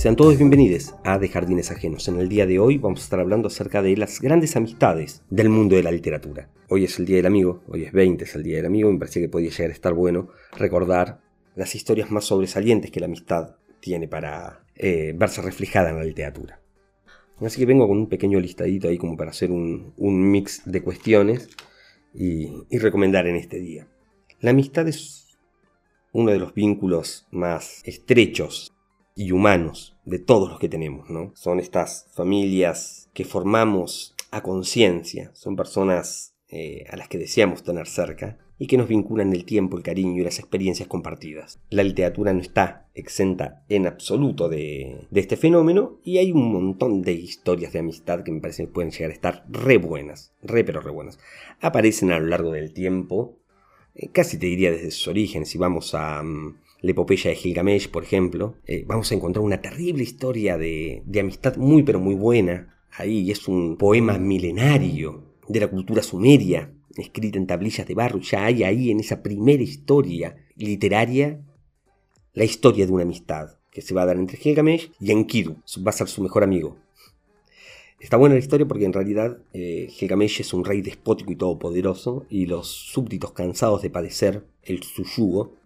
Sean 0.00 0.16
todos 0.16 0.38
bienvenidos 0.38 0.94
a 1.04 1.18
De 1.18 1.28
Jardines 1.28 1.70
Ajenos. 1.70 2.08
En 2.08 2.18
el 2.18 2.30
día 2.30 2.46
de 2.46 2.58
hoy 2.58 2.78
vamos 2.78 3.00
a 3.00 3.02
estar 3.02 3.20
hablando 3.20 3.48
acerca 3.48 3.82
de 3.82 3.98
las 3.98 4.22
grandes 4.22 4.56
amistades 4.56 5.22
del 5.28 5.50
mundo 5.50 5.76
de 5.76 5.82
la 5.82 5.90
literatura. 5.90 6.48
Hoy 6.70 6.84
es 6.84 6.98
el 6.98 7.04
Día 7.04 7.16
del 7.16 7.26
Amigo, 7.26 7.62
hoy 7.68 7.84
es 7.84 7.92
20, 7.92 8.24
es 8.24 8.34
el 8.34 8.42
Día 8.42 8.56
del 8.56 8.64
Amigo, 8.64 8.90
me 8.90 8.98
parecía 8.98 9.20
que 9.20 9.28
podía 9.28 9.50
llegar 9.50 9.68
a 9.68 9.74
estar 9.74 9.92
bueno 9.92 10.30
recordar 10.56 11.20
las 11.54 11.74
historias 11.74 12.10
más 12.10 12.24
sobresalientes 12.24 12.90
que 12.90 12.98
la 12.98 13.04
amistad 13.04 13.56
tiene 13.80 14.08
para 14.08 14.64
eh, 14.74 15.12
verse 15.14 15.42
reflejada 15.42 15.90
en 15.90 15.96
la 15.96 16.04
literatura. 16.04 16.62
Así 17.38 17.60
que 17.60 17.66
vengo 17.66 17.86
con 17.86 17.98
un 17.98 18.08
pequeño 18.08 18.40
listadito 18.40 18.88
ahí 18.88 18.96
como 18.96 19.18
para 19.18 19.32
hacer 19.32 19.50
un, 19.50 19.92
mix 19.98 20.62
de 20.64 20.82
cuestiones 20.82 21.50
y, 22.14 22.48
y 22.70 22.78
recomendar 22.78 23.26
en 23.26 23.36
este 23.36 23.58
día. 23.58 23.86
La 24.40 24.52
amistad 24.52 24.88
es 24.88 25.36
uno 26.12 26.30
de 26.30 26.38
los 26.38 26.54
vínculos 26.54 27.26
más 27.30 27.82
estrechos 27.84 28.72
y 29.14 29.32
humanos 29.32 29.96
de 30.04 30.18
todos 30.18 30.48
los 30.48 30.58
que 30.58 30.68
tenemos, 30.68 31.10
¿no? 31.10 31.32
Son 31.34 31.60
estas 31.60 32.06
familias 32.12 33.08
que 33.12 33.24
formamos 33.24 34.14
a 34.30 34.42
conciencia, 34.42 35.30
son 35.34 35.56
personas 35.56 36.34
eh, 36.48 36.84
a 36.90 36.96
las 36.96 37.08
que 37.08 37.18
deseamos 37.18 37.62
tener 37.62 37.86
cerca 37.86 38.38
y 38.58 38.66
que 38.66 38.76
nos 38.76 38.88
vinculan 38.88 39.32
el 39.32 39.44
tiempo, 39.44 39.76
el 39.76 39.82
cariño 39.82 40.20
y 40.20 40.24
las 40.24 40.38
experiencias 40.38 40.86
compartidas. 40.86 41.58
La 41.70 41.82
literatura 41.82 42.32
no 42.32 42.40
está 42.40 42.88
exenta 42.94 43.64
en 43.68 43.86
absoluto 43.86 44.48
de, 44.48 45.06
este 45.12 45.36
fenómeno 45.36 45.98
y 46.04 46.18
hay 46.18 46.32
un 46.32 46.52
montón 46.52 47.02
de 47.02 47.12
historias 47.12 47.72
de 47.72 47.78
amistad 47.78 48.22
que 48.22 48.32
me 48.32 48.40
parece 48.40 48.64
que 48.64 48.72
pueden 48.72 48.90
llegar 48.90 49.10
a 49.10 49.14
estar 49.14 49.44
re 49.48 49.78
buenas, 49.78 50.34
re 50.42 50.62
pero 50.64 50.80
re 50.80 50.90
buenas. 50.90 51.18
Aparecen 51.60 52.12
a 52.12 52.18
lo 52.18 52.26
largo 52.26 52.52
del 52.52 52.72
tiempo, 52.72 53.38
eh, 53.94 54.08
casi 54.12 54.38
te 54.38 54.46
diría 54.46 54.70
desde 54.70 54.90
sus 54.90 55.08
orígenes, 55.08 55.48
si 55.48 55.58
vamos 55.58 55.94
a... 55.94 56.22
Mm, 56.22 56.56
la 56.82 56.90
epopeya 56.90 57.30
de 57.30 57.36
Gilgamesh, 57.36 57.90
por 57.90 58.02
ejemplo, 58.02 58.56
eh, 58.66 58.84
vamos 58.86 59.10
a 59.10 59.14
encontrar 59.14 59.44
una 59.44 59.60
terrible 59.60 60.02
historia 60.02 60.56
de, 60.56 61.02
amistad 61.18 61.56
muy 61.56 61.82
pero 61.82 62.00
muy 62.00 62.14
buena. 62.14 62.76
Ahí 62.92 63.30
es 63.30 63.48
un 63.48 63.76
poema 63.76 64.18
milenario 64.18 65.34
de 65.48 65.60
la 65.60 65.68
cultura 65.68 66.02
sumeria, 66.02 66.72
escrita 66.96 67.38
en 67.38 67.46
tablillas 67.46 67.86
de 67.86 67.94
barro. 67.94 68.20
Ya 68.20 68.46
hay 68.46 68.64
ahí 68.64 68.90
en 68.90 69.00
esa 69.00 69.22
primera 69.22 69.62
historia 69.62 70.36
literaria 70.56 71.40
la 72.32 72.44
historia 72.44 72.86
de 72.86 72.92
una 72.92 73.02
amistad 73.02 73.58
que 73.70 73.82
se 73.82 73.94
va 73.94 74.02
a 74.02 74.06
dar 74.06 74.16
entre 74.16 74.36
Gilgamesh 74.36 74.90
y 75.00 75.10
Enkidu, 75.10 75.56
va 75.86 75.90
a 75.90 75.92
ser 75.92 76.08
su 76.08 76.22
mejor 76.22 76.42
amigo. 76.42 76.76
Está 78.00 78.16
buena 78.16 78.34
la 78.34 78.40
historia 78.40 78.66
porque 78.66 78.86
en 78.86 78.92
realidad 78.92 79.38
eh, 79.52 79.88
Gilgamesh 79.90 80.40
es 80.40 80.54
un 80.54 80.64
rey 80.64 80.80
despótico 80.80 81.32
y 81.32 81.36
todopoderoso 81.36 82.24
y 82.30 82.46
los 82.46 82.68
súbditos 82.68 83.32
cansados 83.32 83.82
de 83.82 83.90
padecer 83.90 84.46
el, 84.62 84.82
su 84.82 85.04
yugo 85.04 85.59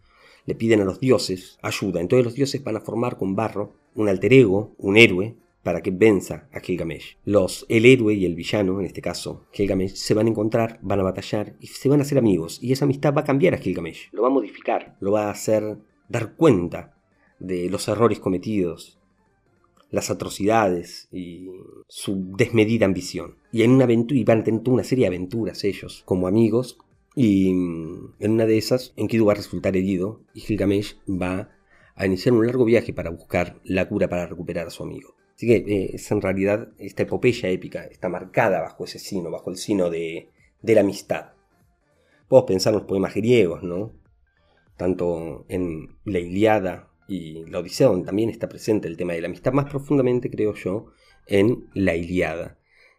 le 0.46 0.54
piden 0.54 0.80
a 0.80 0.84
los 0.84 1.00
dioses 1.00 1.58
ayuda. 1.62 2.00
Entonces 2.00 2.24
los 2.24 2.34
dioses 2.34 2.62
van 2.62 2.76
a 2.76 2.80
formar 2.80 3.16
con 3.16 3.34
barro 3.34 3.72
un 3.94 4.08
alter 4.08 4.32
ego, 4.32 4.74
un 4.78 4.96
héroe, 4.96 5.36
para 5.64 5.80
que 5.80 5.90
venza 5.90 6.48
a 6.52 6.60
Gilgamesh. 6.60 7.16
Los, 7.24 7.64
el 7.68 7.86
héroe 7.86 8.14
y 8.14 8.26
el 8.26 8.34
villano, 8.34 8.78
en 8.78 8.86
este 8.86 9.00
caso 9.00 9.46
Gilgamesh, 9.52 9.94
se 9.94 10.14
van 10.14 10.26
a 10.26 10.30
encontrar, 10.30 10.78
van 10.82 11.00
a 11.00 11.04
batallar 11.04 11.56
y 11.58 11.66
se 11.68 11.88
van 11.88 12.00
a 12.00 12.02
hacer 12.02 12.18
amigos. 12.18 12.58
Y 12.62 12.72
esa 12.72 12.84
amistad 12.84 13.14
va 13.14 13.22
a 13.22 13.24
cambiar 13.24 13.54
a 13.54 13.58
Gilgamesh, 13.58 14.10
lo 14.12 14.22
va 14.22 14.28
a 14.28 14.32
modificar, 14.32 14.96
lo 15.00 15.12
va 15.12 15.26
a 15.26 15.30
hacer 15.30 15.78
dar 16.08 16.36
cuenta 16.36 16.94
de 17.40 17.70
los 17.70 17.88
errores 17.88 18.20
cometidos, 18.20 18.98
las 19.90 20.10
atrocidades 20.10 21.08
y 21.10 21.48
su 21.88 22.33
desmedida 22.36 22.84
ambición. 22.84 23.36
Y 23.50 23.62
en 23.62 23.70
una 23.70 23.84
aventura, 23.84 24.20
y 24.20 24.24
van 24.24 24.40
a 24.40 24.44
tener 24.44 24.60
una 24.68 24.84
serie 24.84 25.04
de 25.04 25.16
aventuras 25.16 25.64
ellos, 25.64 26.02
como 26.04 26.28
amigos, 26.28 26.78
y 27.14 27.51
en 27.51 28.30
una 28.33 28.47
de 28.47 28.58
esas, 28.58 28.92
Enkidu 28.97 29.27
va 29.27 29.33
a 29.33 29.36
resultar 29.36 29.77
herido 29.77 30.23
y 30.35 30.41
Gilgamesh 30.41 30.97
va 31.08 31.51
a 31.95 32.07
iniciar 32.07 32.35
un 32.35 32.47
largo 32.47 32.64
viaje 32.64 32.92
para 32.92 33.11
buscar 33.11 33.61
la 33.63 33.89
cura 33.89 34.08
para 34.08 34.27
recuperar 34.27 34.67
a 34.67 34.70
su 34.70 34.83
amigo. 34.83 35.14
Así 35.36 35.47
que 35.47 35.57
eh, 35.57 35.91
es 35.95 36.11
en 36.11 36.20
realidad 36.20 36.73
esta 36.79 37.05
epopeya 37.05 37.48
épica 37.51 37.85
está 37.85 38.08
marcada 38.08 38.61
bajo 38.61 38.85
ese 38.85 38.98
sino, 38.98 39.30
bajo 39.30 39.51
el 39.51 39.57
sino 39.57 39.91
de, 39.91 40.30
de 40.61 40.75
la 40.75 40.80
amistad. 40.80 41.33
Podemos 42.29 42.48
pensar 42.48 42.73
en 42.73 42.80
los 42.80 42.89
poemas 42.89 43.14
griegos, 43.14 43.63
¿no? 43.63 43.92
Tanto 44.77 45.45
en 45.48 45.98
la 46.05 46.19
Iliada 46.19 46.91
y 47.07 47.45
la 47.45 47.61
Odisea, 47.61 47.89
donde 47.89 48.07
también 48.07 48.31
está 48.31 48.48
presente 48.48 48.89
el 48.89 48.96
tema 48.96 49.13
de 49.13 49.20
la 49.20 49.29
amistad, 49.29 49.52
más 49.52 49.70
profundamente, 49.70 50.31
creo 50.31 50.55
yo, 50.55 50.86
en 51.27 51.69
la 51.75 51.95
Iliada. 51.95 52.58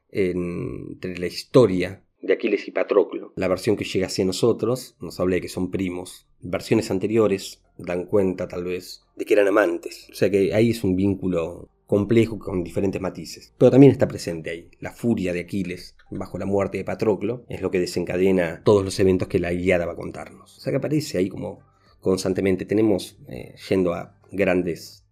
entre 0.09 1.17
la 1.17 1.25
historia 1.25 2.04
de 2.25 2.33
Aquiles 2.33 2.67
y 2.67 2.71
Patroclo. 2.71 3.33
La 3.35 3.47
versión 3.47 3.75
que 3.75 3.85
llega 3.85 4.07
hacia 4.07 4.25
nosotros 4.25 4.95
nos 4.99 5.19
habla 5.19 5.35
de 5.35 5.41
que 5.41 5.49
son 5.49 5.71
primos. 5.71 6.27
Versiones 6.41 6.89
anteriores 6.91 7.61
dan 7.77 8.05
cuenta 8.05 8.47
tal 8.47 8.63
vez 8.63 9.05
de 9.15 9.25
que 9.25 9.33
eran 9.33 9.47
amantes. 9.47 10.07
O 10.11 10.15
sea 10.15 10.29
que 10.29 10.53
ahí 10.53 10.71
es 10.71 10.83
un 10.83 10.95
vínculo 10.95 11.69
complejo 11.85 12.39
con 12.39 12.63
diferentes 12.63 13.01
matices. 13.01 13.53
Pero 13.57 13.71
también 13.71 13.91
está 13.91 14.07
presente 14.07 14.49
ahí 14.49 14.69
la 14.79 14.91
furia 14.91 15.33
de 15.33 15.41
Aquiles 15.41 15.95
bajo 16.09 16.37
la 16.37 16.45
muerte 16.45 16.79
de 16.79 16.83
Patroclo, 16.83 17.45
es 17.47 17.61
lo 17.61 17.69
que 17.69 17.79
desencadena 17.79 18.61
todos 18.63 18.83
los 18.83 18.99
eventos 18.99 19.27
que 19.27 19.39
la 19.39 19.53
guiada 19.53 19.85
va 19.85 19.93
a 19.93 19.97
contarnos. 19.97 20.57
O 20.57 20.61
sea 20.61 20.71
que 20.71 20.77
aparece 20.77 21.17
ahí 21.17 21.29
como 21.29 21.59
constantemente. 21.99 22.65
Tenemos, 22.65 23.19
eh, 23.27 23.55
yendo 23.69 23.93
a 23.93 24.17
grandes 24.31 25.05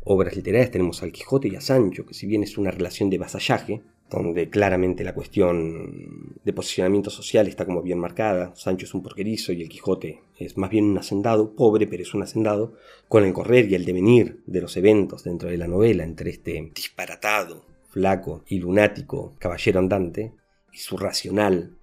obras 0.00 0.34
literarias, 0.34 0.70
tenemos 0.70 1.02
al 1.02 1.12
Quijote 1.12 1.48
y 1.48 1.56
a 1.56 1.60
Sancho, 1.60 2.06
que 2.06 2.14
si 2.14 2.26
bien 2.26 2.42
es 2.42 2.58
una 2.58 2.70
relación 2.70 3.10
de 3.10 3.18
vasallaje, 3.18 3.82
donde 4.10 4.48
claramente 4.48 5.04
la 5.04 5.14
cuestión 5.14 6.36
de 6.42 6.52
posicionamiento 6.52 7.10
social 7.10 7.46
está 7.46 7.66
como 7.66 7.82
bien 7.82 7.98
marcada. 7.98 8.54
Sancho 8.54 8.86
es 8.86 8.94
un 8.94 9.02
porquerizo 9.02 9.52
y 9.52 9.62
el 9.62 9.68
Quijote 9.68 10.22
es 10.38 10.56
más 10.56 10.70
bien 10.70 10.86
un 10.86 10.98
hacendado, 10.98 11.54
pobre, 11.54 11.86
pero 11.86 12.02
es 12.02 12.14
un 12.14 12.22
hacendado, 12.22 12.74
con 13.08 13.24
el 13.24 13.32
correr 13.32 13.70
y 13.70 13.74
el 13.74 13.84
devenir 13.84 14.42
de 14.46 14.60
los 14.60 14.76
eventos 14.76 15.24
dentro 15.24 15.50
de 15.50 15.58
la 15.58 15.68
novela 15.68 16.04
entre 16.04 16.30
este 16.30 16.72
disparatado, 16.74 17.64
flaco 17.90 18.44
y 18.48 18.58
lunático 18.58 19.34
caballero 19.38 19.78
andante 19.78 20.32
y 20.72 20.78
su 20.78 20.96
racional 20.96 21.74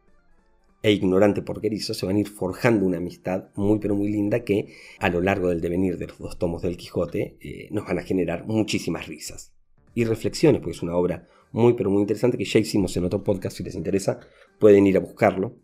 e 0.81 0.91
ignorante 0.91 1.41
porquerizo 1.41 1.95
se 1.95 2.05
van 2.05 2.15
a 2.15 2.19
ir 2.19 2.27
forjando 2.27 2.85
una 2.85 2.97
amistad 2.97 3.45
muy 3.55 3.79
pero 3.79 3.95
muy 3.95 4.07
linda 4.07 4.43
que 4.43 4.75
a 4.99 5.09
lo 5.09 5.19
largo 5.19 5.49
del 5.49 5.59
devenir 5.59 5.97
de 5.97 6.07
los 6.07 6.19
dos 6.19 6.37
tomos 6.37 6.61
del 6.61 6.77
Quijote 6.77 7.37
eh, 7.41 7.69
nos 7.71 7.87
van 7.87 7.97
a 7.97 8.03
generar 8.03 8.45
muchísimas 8.45 9.07
risas 9.07 9.51
y 9.95 10.03
reflexiones, 10.03 10.61
porque 10.61 10.75
es 10.75 10.83
una 10.83 10.95
obra 10.95 11.27
muy 11.55 11.73
pero 11.73 11.89
muy 11.89 12.01
interesante 12.01 12.37
que 12.37 12.45
ya 12.45 12.59
hicimos 12.59 12.95
en 12.97 13.05
otro 13.05 13.23
podcast, 13.23 13.57
si 13.57 13.63
les 13.63 13.75
interesa 13.75 14.19
pueden 14.59 14.85
ir 14.85 14.97
a 14.97 14.99
buscarlo. 14.99 15.55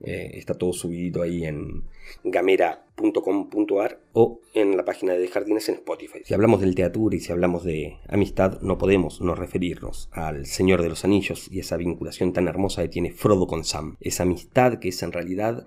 Eh, 0.00 0.30
está 0.34 0.54
todo 0.54 0.72
subido 0.72 1.22
ahí 1.22 1.44
en 1.44 1.82
gamera.com.ar 2.22 4.00
o 4.12 4.40
en 4.54 4.76
la 4.76 4.84
página 4.84 5.14
de 5.14 5.26
Jardines 5.26 5.68
en 5.68 5.76
Spotify. 5.76 6.20
Si 6.24 6.34
hablamos 6.34 6.60
del 6.60 6.76
teatro 6.76 7.08
y 7.10 7.18
si 7.18 7.32
hablamos 7.32 7.64
de 7.64 7.96
amistad, 8.08 8.60
no 8.60 8.78
podemos 8.78 9.20
no 9.20 9.34
referirnos 9.34 10.08
al 10.12 10.46
Señor 10.46 10.82
de 10.82 10.90
los 10.90 11.04
Anillos 11.04 11.48
y 11.50 11.58
esa 11.58 11.76
vinculación 11.76 12.32
tan 12.32 12.46
hermosa 12.46 12.82
que 12.82 12.88
tiene 12.88 13.10
Frodo 13.10 13.48
con 13.48 13.64
Sam. 13.64 13.96
Esa 14.00 14.22
amistad 14.22 14.78
que 14.78 14.90
es 14.90 15.02
en 15.02 15.10
realidad 15.10 15.66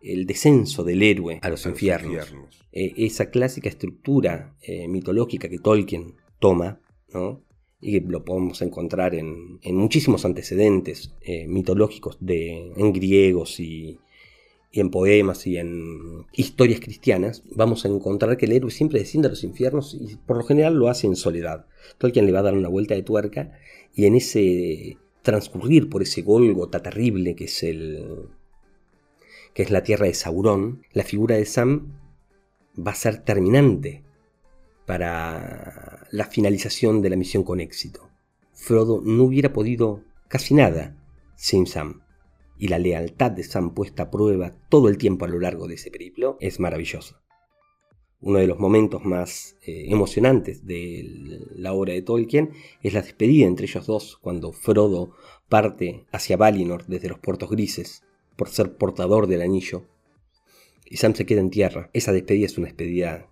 el 0.00 0.26
descenso 0.26 0.82
del 0.82 1.02
héroe 1.02 1.38
a 1.42 1.48
los, 1.48 1.64
infiernos. 1.66 2.32
Eh, 2.72 2.94
esa 2.96 3.30
clásica 3.30 3.68
estructura 3.68 4.56
eh, 4.62 4.88
mitológica 4.88 5.48
que 5.48 5.58
Tolkien 5.58 6.14
toma, 6.40 6.80
¿no? 7.12 7.47
Y 7.80 8.00
lo 8.00 8.24
podemos 8.24 8.60
encontrar 8.62 9.14
en, 9.14 9.58
muchísimos 9.64 10.24
antecedentes 10.24 11.14
eh, 11.20 11.46
mitológicos 11.46 12.16
de, 12.20 12.72
en 12.76 12.92
griegos 12.92 13.60
y, 13.60 13.98
en 14.72 14.90
poemas 14.90 15.46
y 15.46 15.56
en 15.56 16.26
historias 16.32 16.80
cristianas, 16.80 17.42
vamos 17.50 17.84
a 17.84 17.88
encontrar 17.88 18.36
que 18.36 18.46
el 18.46 18.52
héroe 18.52 18.70
siempre 18.70 18.98
desciende 18.98 19.28
a 19.28 19.30
los 19.30 19.42
infiernos 19.42 19.96
y 19.98 20.16
por 20.16 20.36
lo 20.36 20.44
general 20.44 20.74
lo 20.74 20.88
hace 20.88 21.06
en 21.06 21.16
soledad. 21.16 21.66
Tolkien 21.96 22.26
le 22.26 22.32
va 22.32 22.40
a 22.40 22.42
dar 22.42 22.54
una 22.54 22.68
vuelta 22.68 22.94
de 22.94 23.02
tuerca 23.02 23.58
y 23.94 24.04
en 24.04 24.14
ese 24.14 24.98
transcurrir 25.22 25.88
por 25.88 26.02
ese 26.02 26.22
Golgota 26.22 26.82
terrible 26.82 27.34
que 27.34 27.44
es 27.44 27.62
el 27.62 28.28
que 29.54 29.62
es 29.62 29.70
la 29.70 29.82
tierra 29.82 30.06
de 30.06 30.14
Sauron, 30.14 30.82
la 30.92 31.02
figura 31.02 31.36
de 31.36 31.44
Sam 31.44 31.94
va 32.78 32.92
a 32.92 32.94
ser 32.94 33.24
terminante 33.24 34.04
para 34.88 36.06
la 36.10 36.24
finalización 36.24 37.02
de 37.02 37.10
la 37.10 37.16
misión 37.16 37.44
con 37.44 37.60
éxito. 37.60 38.08
Frodo 38.54 39.02
no 39.04 39.24
hubiera 39.24 39.52
podido 39.52 40.02
casi 40.28 40.54
nada 40.54 40.96
sin 41.36 41.66
Sam, 41.66 42.00
y 42.56 42.68
la 42.68 42.78
lealtad 42.78 43.30
de 43.30 43.44
Sam 43.44 43.74
puesta 43.74 44.04
a 44.04 44.10
prueba 44.10 44.54
todo 44.70 44.88
el 44.88 44.96
tiempo 44.96 45.26
a 45.26 45.28
lo 45.28 45.40
largo 45.40 45.68
de 45.68 45.74
ese 45.74 45.90
periplo 45.90 46.38
es 46.40 46.58
maravillosa. 46.58 47.20
Uno 48.22 48.38
de 48.38 48.46
los 48.46 48.58
momentos 48.58 49.04
más 49.04 49.58
eh, 49.60 49.84
emocionantes 49.88 50.66
de 50.66 51.04
la 51.54 51.74
obra 51.74 51.92
de 51.92 52.00
Tolkien 52.00 52.52
es 52.82 52.94
la 52.94 53.02
despedida 53.02 53.46
entre 53.46 53.66
ellos 53.66 53.86
dos 53.86 54.16
cuando 54.22 54.52
Frodo 54.52 55.12
parte 55.50 56.06
hacia 56.12 56.38
Valinor 56.38 56.86
desde 56.86 57.10
los 57.10 57.18
puertos 57.18 57.50
grises 57.50 58.04
por 58.36 58.48
ser 58.48 58.74
portador 58.78 59.26
del 59.26 59.42
anillo 59.42 59.84
y 60.86 60.96
Sam 60.96 61.14
se 61.14 61.26
queda 61.26 61.40
en 61.40 61.50
tierra. 61.50 61.90
Esa 61.92 62.12
despedida 62.12 62.46
es 62.46 62.56
una 62.56 62.68
despedida 62.68 63.28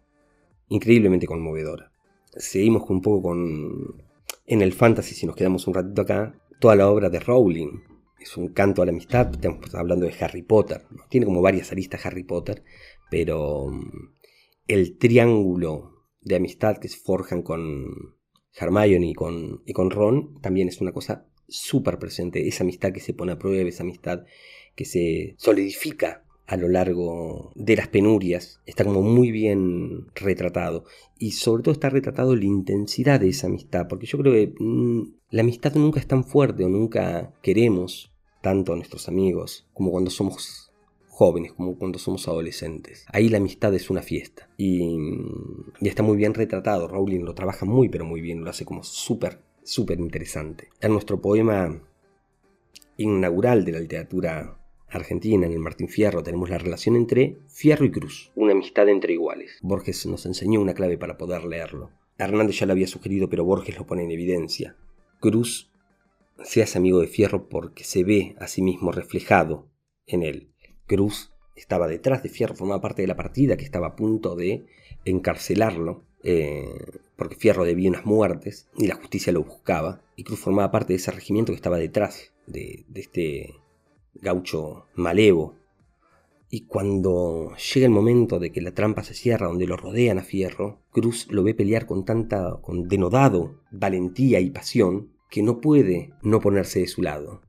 increíblemente 0.68 1.26
conmovedora. 1.26 1.92
Seguimos 2.36 2.88
un 2.90 3.00
poco 3.00 3.22
con 3.22 4.06
en 4.46 4.62
el 4.62 4.72
fantasy, 4.72 5.14
si 5.14 5.26
nos 5.26 5.36
quedamos 5.36 5.66
un 5.66 5.74
ratito 5.74 6.02
acá, 6.02 6.38
toda 6.60 6.76
la 6.76 6.88
obra 6.88 7.10
de 7.10 7.20
Rowling. 7.20 7.80
Es 8.20 8.36
un 8.36 8.48
canto 8.48 8.82
a 8.82 8.86
la 8.86 8.92
amistad, 8.92 9.30
estamos 9.32 9.74
hablando 9.74 10.06
de 10.06 10.14
Harry 10.20 10.42
Potter. 10.42 10.82
Tiene 11.08 11.26
como 11.26 11.42
varias 11.42 11.72
aristas 11.72 12.04
Harry 12.06 12.24
Potter, 12.24 12.62
pero 13.10 13.66
mm, 13.68 14.14
el 14.68 14.98
triángulo 14.98 16.06
de 16.20 16.36
amistad 16.36 16.78
que 16.78 16.88
se 16.88 16.98
forjan 16.98 17.42
con 17.42 18.16
Hermione 18.58 19.08
y 19.08 19.14
con, 19.14 19.62
y 19.66 19.72
con 19.72 19.90
Ron 19.90 20.40
también 20.40 20.68
es 20.68 20.80
una 20.80 20.92
cosa 20.92 21.26
súper 21.48 21.98
presente. 21.98 22.48
Esa 22.48 22.64
amistad 22.64 22.92
que 22.92 23.00
se 23.00 23.14
pone 23.14 23.32
a 23.32 23.38
prueba, 23.38 23.68
esa 23.68 23.82
amistad 23.82 24.24
que 24.74 24.84
se 24.84 25.34
solidifica 25.38 26.25
a 26.46 26.56
lo 26.56 26.68
largo 26.68 27.52
de 27.54 27.76
las 27.76 27.88
penurias. 27.88 28.60
Está 28.66 28.84
como 28.84 29.02
muy 29.02 29.30
bien 29.30 30.06
retratado. 30.14 30.84
Y 31.18 31.32
sobre 31.32 31.62
todo 31.62 31.72
está 31.72 31.90
retratado 31.90 32.36
la 32.36 32.44
intensidad 32.44 33.20
de 33.20 33.28
esa 33.28 33.48
amistad. 33.48 33.86
Porque 33.88 34.06
yo 34.06 34.18
creo 34.18 34.32
que 34.32 34.54
mm, 34.58 35.02
la 35.30 35.42
amistad 35.42 35.74
nunca 35.74 36.00
es 36.00 36.06
tan 36.06 36.24
fuerte 36.24 36.64
o 36.64 36.68
nunca 36.68 37.32
queremos 37.42 38.12
tanto 38.42 38.72
a 38.72 38.76
nuestros 38.76 39.08
amigos 39.08 39.66
como 39.74 39.90
cuando 39.90 40.10
somos 40.10 40.72
jóvenes, 41.08 41.52
como 41.52 41.76
cuando 41.76 41.98
somos 41.98 42.28
adolescentes. 42.28 43.06
Ahí 43.12 43.28
la 43.28 43.38
amistad 43.38 43.74
es 43.74 43.90
una 43.90 44.02
fiesta. 44.02 44.48
Y, 44.56 44.98
mm, 44.98 45.72
y 45.80 45.88
está 45.88 46.02
muy 46.02 46.16
bien 46.16 46.34
retratado. 46.34 46.86
Rowling 46.86 47.24
lo 47.24 47.34
trabaja 47.34 47.66
muy 47.66 47.88
pero 47.88 48.04
muy 48.04 48.20
bien. 48.20 48.44
Lo 48.44 48.50
hace 48.50 48.64
como 48.64 48.84
súper, 48.84 49.40
súper 49.64 49.98
interesante. 49.98 50.68
En 50.80 50.92
nuestro 50.92 51.20
poema 51.20 51.82
inaugural 52.98 53.64
de 53.64 53.72
la 53.72 53.80
literatura 53.80 54.58
Argentina, 54.88 55.46
en 55.46 55.52
el 55.52 55.58
Martín 55.58 55.88
Fierro, 55.88 56.22
tenemos 56.22 56.48
la 56.48 56.58
relación 56.58 56.96
entre 56.96 57.38
Fierro 57.48 57.84
y 57.84 57.90
Cruz, 57.90 58.32
una 58.36 58.52
amistad 58.52 58.88
entre 58.88 59.12
iguales. 59.12 59.58
Borges 59.62 60.06
nos 60.06 60.26
enseñó 60.26 60.60
una 60.60 60.74
clave 60.74 60.96
para 60.96 61.18
poder 61.18 61.44
leerlo. 61.44 61.90
Hernández 62.18 62.60
ya 62.60 62.66
lo 62.66 62.72
había 62.72 62.86
sugerido, 62.86 63.28
pero 63.28 63.44
Borges 63.44 63.76
lo 63.76 63.86
pone 63.86 64.04
en 64.04 64.10
evidencia. 64.10 64.76
Cruz 65.20 65.70
se 66.42 66.62
hace 66.62 66.78
amigo 66.78 67.00
de 67.00 67.08
Fierro 67.08 67.48
porque 67.48 67.84
se 67.84 68.04
ve 68.04 68.36
a 68.38 68.46
sí 68.46 68.62
mismo 68.62 68.92
reflejado 68.92 69.68
en 70.06 70.22
él. 70.22 70.52
Cruz 70.86 71.32
estaba 71.56 71.88
detrás 71.88 72.22
de 72.22 72.28
Fierro, 72.28 72.54
formaba 72.54 72.80
parte 72.80 73.02
de 73.02 73.08
la 73.08 73.16
partida 73.16 73.56
que 73.56 73.64
estaba 73.64 73.88
a 73.88 73.96
punto 73.96 74.36
de 74.36 74.66
encarcelarlo, 75.04 76.04
eh, 76.22 76.68
porque 77.16 77.36
Fierro 77.36 77.64
debía 77.64 77.90
unas 77.90 78.04
muertes 78.04 78.68
y 78.76 78.86
la 78.86 78.94
justicia 78.94 79.32
lo 79.32 79.42
buscaba, 79.42 80.02
y 80.16 80.24
Cruz 80.24 80.38
formaba 80.38 80.70
parte 80.70 80.92
de 80.92 80.98
ese 80.98 81.10
regimiento 81.10 81.52
que 81.52 81.56
estaba 81.56 81.78
detrás 81.78 82.32
de, 82.46 82.84
de 82.88 83.00
este 83.00 83.54
gaucho 84.22 84.86
malevo. 84.94 85.54
Y 86.48 86.62
cuando 86.62 87.54
llega 87.56 87.86
el 87.86 87.92
momento 87.92 88.38
de 88.38 88.52
que 88.52 88.60
la 88.60 88.72
trampa 88.72 89.02
se 89.02 89.14
cierra 89.14 89.48
donde 89.48 89.66
lo 89.66 89.76
rodean 89.76 90.18
a 90.18 90.22
Fierro, 90.22 90.80
Cruz 90.92 91.26
lo 91.30 91.42
ve 91.42 91.54
pelear 91.54 91.86
con 91.86 92.04
tanta, 92.04 92.58
con 92.62 92.88
denodado 92.88 93.60
valentía 93.70 94.40
y 94.40 94.50
pasión, 94.50 95.10
que 95.28 95.42
no 95.42 95.60
puede 95.60 96.12
no 96.22 96.40
ponerse 96.40 96.80
de 96.80 96.86
su 96.86 97.02
lado. 97.02 97.42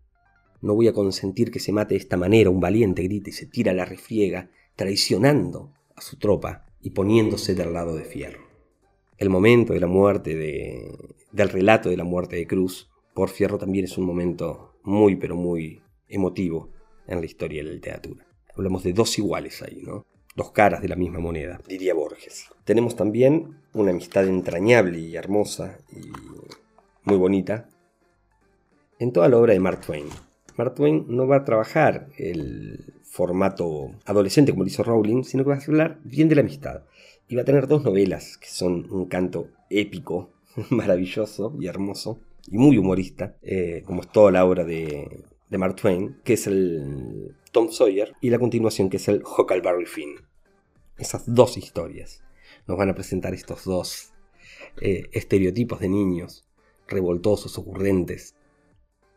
No 0.62 0.74
voy 0.74 0.88
a 0.88 0.94
consentir 0.94 1.52
que 1.52 1.60
se 1.60 1.72
mate 1.72 1.94
de 1.94 2.00
esta 2.00 2.18
manera, 2.18 2.50
un 2.50 2.60
valiente 2.60 3.04
grita 3.04 3.30
y 3.30 3.34
se 3.34 3.46
tira 3.46 3.72
a 3.72 3.76
la 3.76 3.86
refriega, 3.86 4.50
traicionando 4.76 5.72
a 5.96 6.02
su 6.02 6.18
tropa 6.18 6.66
y 6.82 6.92
poniéndose 6.92 7.54
del 7.54 7.74
lado 7.74 7.96
de 7.96 8.04
Fierro. 8.04 8.48
El 9.18 9.30
momento 9.30 9.74
de 9.74 9.80
la 9.80 9.88
muerte 9.88 10.36
de, 10.36 10.98
del 11.32 11.50
relato 11.50 11.90
de 11.90 11.98
la 11.98 12.04
muerte 12.04 12.36
de 12.36 12.48
Cruz 12.48 12.90
por 13.14 13.30
Fierro 13.30 13.58
también 13.58 13.86
es 13.86 13.98
un 13.98 14.06
momento 14.06 14.76
muy 14.84 15.16
pero 15.16 15.36
muy 15.36 15.82
emotivo 16.10 16.70
en 17.08 17.20
la 17.20 17.26
historia 17.26 17.62
de 17.62 17.70
la 17.70 17.74
literatura. 17.74 18.26
Hablamos 18.56 18.84
de 18.84 18.94
dos 18.94 19.18
iguales 19.18 19.62
ahí, 19.62 19.82
¿no? 19.86 20.06
Dos 20.36 20.52
caras 20.52 20.82
de 20.82 20.88
la 20.88 20.96
misma 20.96 21.20
moneda, 21.20 21.60
diría 21.68 21.94
Borges. 21.94 22.50
Tenemos 22.64 22.96
también 22.96 23.58
una 23.74 23.92
amistad 23.92 24.28
entrañable 24.28 25.00
y 25.00 25.16
hermosa 25.16 25.80
y 25.92 26.12
muy 27.04 27.18
bonita 27.18 27.70
en 29.00 29.12
toda 29.12 29.30
la 29.30 29.38
obra 29.38 29.54
de 29.54 29.60
Mark 29.60 29.82
Twain. 29.82 30.06
Mark 30.58 30.76
Twain 30.76 31.06
no 31.08 31.28
va 31.28 31.38
a 31.38 31.46
trabajar 31.46 32.10
el 32.18 32.94
formato 33.04 33.92
adolescente 34.06 34.52
como 34.52 34.64
lo 34.64 34.68
hizo 34.68 34.84
Rowling, 34.84 35.24
sino 35.24 35.44
que 35.44 35.50
va 35.50 35.56
a 35.56 35.64
hablar 35.64 36.00
bien 36.04 36.30
de 36.30 36.36
la 36.36 36.42
amistad. 36.42 36.84
Y 37.28 37.36
va 37.36 37.42
a 37.42 37.46
tener 37.46 37.68
dos 37.68 37.84
novelas 37.84 38.38
que 38.38 38.48
son 38.48 38.88
un 38.92 39.06
canto 39.06 39.50
épico, 39.70 40.32
maravilloso 40.70 41.56
y 41.60 41.68
hermoso, 41.68 42.20
y 42.48 42.58
muy 42.58 42.78
humorista, 42.78 43.36
eh, 43.42 43.84
como 43.86 44.02
es 44.02 44.12
toda 44.12 44.32
la 44.32 44.46
obra 44.46 44.64
de, 44.64 45.24
de 45.50 45.58
Mark 45.58 45.76
Twain, 45.76 46.18
que 46.24 46.34
es 46.34 46.48
el 46.48 47.36
Tom 47.52 47.70
Sawyer, 47.70 48.14
y 48.22 48.30
la 48.30 48.40
continuación 48.40 48.90
que 48.90 48.98
es 48.98 49.08
el 49.08 49.24
Huckleberry 49.24 49.86
Finn. 49.86 50.16
Esas 50.98 51.34
dos 51.34 51.58
historias 51.58 52.24
nos 52.68 52.78
van 52.78 52.90
a 52.90 52.96
presentar 52.96 53.34
estos 53.34 53.64
dos 53.66 54.14
eh, 54.82 55.10
estereotipos 55.12 55.80
de 55.80 55.90
niños, 55.90 56.48
revoltosos, 56.88 57.58
ocurrentes, 57.58 58.36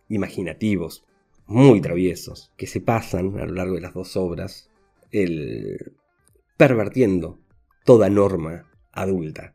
imaginativos, 0.09 1.05
muy 1.47 1.81
traviesos, 1.81 2.53
que 2.57 2.67
se 2.67 2.81
pasan 2.81 3.39
a 3.39 3.47
lo 3.47 3.55
largo 3.55 3.75
de 3.75 3.81
las 3.81 3.95
dos 3.95 4.17
obras, 4.17 4.71
el, 5.11 5.95
pervertiendo 6.57 7.41
toda 7.85 8.09
norma 8.09 8.71
adulta. 8.93 9.55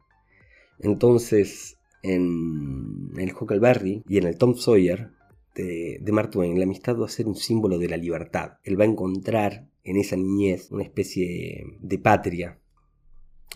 Entonces, 0.80 1.78
en 2.04 3.12
el 3.18 3.34
Huckleberry 3.34 4.04
y 4.08 4.18
en 4.18 4.28
el 4.28 4.38
Tom 4.38 4.56
Sawyer 4.56 5.15
de, 5.56 6.12
Mark 6.12 6.32
Twain, 6.32 6.58
la 6.58 6.66
amistad 6.66 6.98
va 7.00 7.06
a 7.06 7.10
ser 7.10 7.28
un 7.28 7.36
símbolo 7.36 7.80
de 7.80 7.90
la 7.90 7.98
libertad. 7.98 8.54
Él 8.64 8.80
va 8.80 8.84
a 8.84 8.88
encontrar 8.88 9.68
en 9.84 9.98
esa 9.98 10.16
niñez 10.16 10.70
una 10.72 10.84
especie 10.84 11.78
de 11.80 11.98
patria 11.98 12.60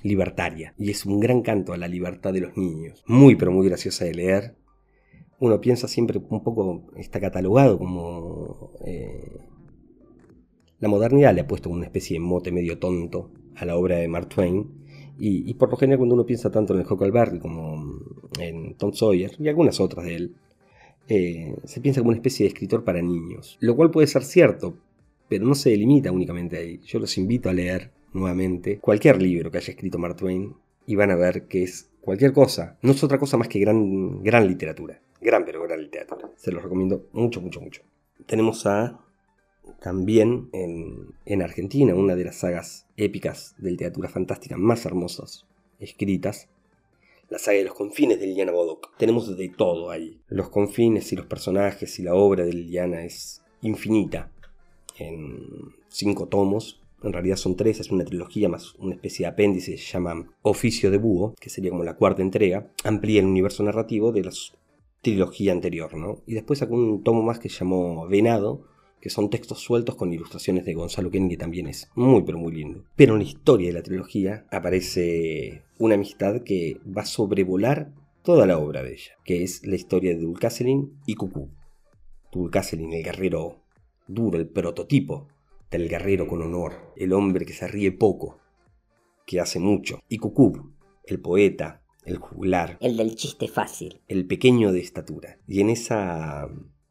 libertaria. 0.03 0.73
Y 0.77 0.91
es 0.91 1.05
un 1.05 1.19
gran 1.19 1.41
canto 1.41 1.73
a 1.73 1.77
la 1.77 1.87
libertad 1.87 2.33
de 2.33 2.41
los 2.41 2.55
niños. 2.55 3.03
Muy, 3.05 3.35
pero 3.35 3.51
muy 3.51 3.67
graciosa 3.67 4.05
de 4.05 4.13
leer. 4.13 4.55
Uno 5.39 5.59
piensa 5.59 5.87
siempre 5.87 6.19
un 6.19 6.43
poco, 6.43 6.87
está 6.95 7.19
catalogado 7.19 7.77
como... 7.77 8.71
Eh, 8.85 9.37
la 10.79 10.87
modernidad 10.87 11.35
le 11.35 11.41
ha 11.41 11.47
puesto 11.47 11.69
una 11.69 11.85
especie 11.85 12.15
de 12.15 12.21
mote 12.21 12.53
medio 12.53 12.79
tonto 12.79 13.31
a 13.55 13.65
la 13.65 13.75
obra 13.75 13.97
de 13.97 14.07
Mark 14.07 14.29
Twain. 14.29 14.79
Y, 15.21 15.53
por 15.55 15.69
lo 15.69 15.75
general 15.75 15.97
cuando 15.97 16.15
uno 16.15 16.25
piensa 16.25 16.49
tanto 16.49 16.73
en 16.73 16.79
el 16.79 16.85
Huckleberry 16.89 17.39
como 17.39 17.99
en 18.39 18.75
Tom 18.77 18.93
Sawyer 18.93 19.31
y 19.37 19.49
algunas 19.49 19.81
otras 19.81 20.05
de 20.05 20.15
él, 20.15 20.35
eh, 21.09 21.55
se 21.63 21.81
piensa 21.81 22.01
como 22.01 22.09
una 22.09 22.17
especie 22.17 22.43
de 22.43 22.49
escritor 22.49 22.83
para 22.83 23.01
niños, 23.01 23.57
lo 23.59 23.75
cual 23.75 23.89
puede 23.89 24.05
ser 24.05 24.23
cierto, 24.23 24.77
pero 25.27 25.45
no 25.45 25.55
se 25.55 25.75
limita 25.75 26.11
únicamente 26.11 26.57
ahí. 26.57 26.79
Yo 26.85 26.99
los 26.99 27.17
invito 27.17 27.49
a 27.49 27.53
leer 27.53 27.91
nuevamente 28.13 28.77
cualquier 28.77 29.19
libro 29.21 29.49
que 29.49 29.57
haya 29.57 29.71
escrito 29.71 29.97
Mark 29.97 30.15
Twain 30.17 30.53
y 30.85 30.95
van 30.95 31.09
a 31.09 31.15
ver 31.15 31.47
que 31.47 31.63
es 31.63 31.89
cualquier 31.99 32.31
cosa, 32.31 32.77
no 32.83 32.91
es 32.91 33.03
otra 33.03 33.17
cosa 33.17 33.37
más 33.37 33.47
que 33.47 33.59
gran, 33.59 34.21
gran 34.23 34.47
literatura, 34.47 35.01
gran 35.19 35.45
pero 35.45 35.63
gran 35.63 35.81
literatura. 35.81 36.29
Se 36.35 36.51
los 36.51 36.61
recomiendo 36.61 37.07
mucho, 37.11 37.41
mucho, 37.41 37.59
mucho. 37.59 37.81
Tenemos 38.27 38.67
a 38.67 38.99
también 39.81 40.49
en, 40.53 41.13
en 41.25 41.41
Argentina 41.41 41.95
una 41.95 42.15
de 42.15 42.25
las 42.25 42.37
sagas 42.37 42.87
épicas 42.97 43.55
de 43.57 43.71
literatura 43.71 44.09
fantástica 44.09 44.57
más 44.57 44.85
hermosas 44.85 45.47
escritas, 45.79 46.49
la 47.29 47.39
saga 47.39 47.59
de 47.59 47.65
los 47.65 47.73
confines 47.73 48.19
de 48.19 48.27
Liliana 48.27 48.51
Bodoc. 48.51 48.95
Tenemos 48.97 49.35
de 49.35 49.49
todo 49.49 49.91
ahí. 49.91 50.21
Los 50.27 50.49
confines 50.49 51.11
y 51.13 51.15
los 51.15 51.25
personajes 51.25 51.99
y 51.99 52.03
la 52.03 52.15
obra 52.15 52.43
de 52.43 52.53
Liliana 52.53 53.03
es 53.03 53.41
infinita. 53.61 54.31
En 54.97 55.73
cinco 55.87 56.27
tomos, 56.27 56.81
en 57.03 57.13
realidad 57.13 57.37
son 57.37 57.55
tres, 57.55 57.79
es 57.79 57.91
una 57.91 58.03
trilogía 58.03 58.49
más 58.49 58.75
una 58.75 58.95
especie 58.95 59.25
de 59.25 59.31
apéndice, 59.31 59.77
se 59.77 59.91
llama 59.91 60.27
Oficio 60.41 60.91
de 60.91 60.97
Búho, 60.97 61.35
que 61.39 61.49
sería 61.49 61.71
como 61.71 61.83
la 61.83 61.95
cuarta 61.95 62.21
entrega, 62.21 62.71
amplía 62.83 63.21
el 63.21 63.27
universo 63.27 63.63
narrativo 63.63 64.11
de 64.11 64.23
la 64.23 64.31
trilogía 65.01 65.53
anterior, 65.53 65.95
¿no? 65.95 66.21
Y 66.25 66.33
después 66.33 66.59
sacó 66.59 66.75
un 66.75 67.03
tomo 67.03 67.21
más 67.23 67.39
que 67.39 67.49
llamó 67.49 68.07
Venado, 68.07 68.65
que 69.01 69.09
son 69.09 69.29
textos 69.29 69.59
sueltos 69.59 69.95
con 69.95 70.13
ilustraciones 70.13 70.65
de 70.65 70.73
Gonzalo 70.73 71.09
Ken, 71.11 71.29
que 71.29 71.37
también 71.37 71.67
es 71.67 71.89
muy 71.95 72.23
pero 72.23 72.37
muy 72.37 72.53
lindo. 72.53 72.83
Pero 72.95 73.13
en 73.13 73.19
la 73.19 73.29
historia 73.29 73.67
de 73.67 73.73
la 73.73 73.83
trilogía 73.83 74.45
aparece 74.51 75.63
una 75.77 75.95
amistad 75.95 76.41
que 76.43 76.79
va 76.85 77.03
a 77.03 77.05
sobrevolar 77.05 77.91
toda 78.23 78.45
la 78.45 78.57
obra 78.57 78.83
de 78.83 78.93
ella, 78.93 79.11
que 79.23 79.43
es 79.43 79.65
la 79.65 79.75
historia 79.75 80.11
de 80.11 80.21
Dulcácelin 80.21 80.99
y 81.05 81.15
Cucú. 81.15 81.49
Dulcácelin, 82.31 82.93
el 82.93 83.03
guerrero 83.03 83.63
duro, 84.07 84.37
el 84.37 84.47
prototipo 84.47 85.27
del 85.71 85.87
guerrero 85.87 86.27
con 86.27 86.41
honor, 86.41 86.93
el 86.95 87.13
hombre 87.13 87.45
que 87.45 87.53
se 87.53 87.67
ríe 87.67 87.91
poco, 87.91 88.39
que 89.25 89.39
hace 89.39 89.59
mucho. 89.59 89.99
Y 90.09 90.17
Cucú, 90.17 90.73
el 91.05 91.19
poeta, 91.19 91.83
el 92.05 92.17
juglar. 92.17 92.77
El 92.81 92.97
del 92.97 93.15
chiste 93.15 93.47
fácil. 93.47 94.01
El 94.07 94.25
pequeño 94.25 94.71
de 94.71 94.79
estatura. 94.79 95.37
Y 95.47 95.61
en 95.61 95.69
esa 95.69 96.49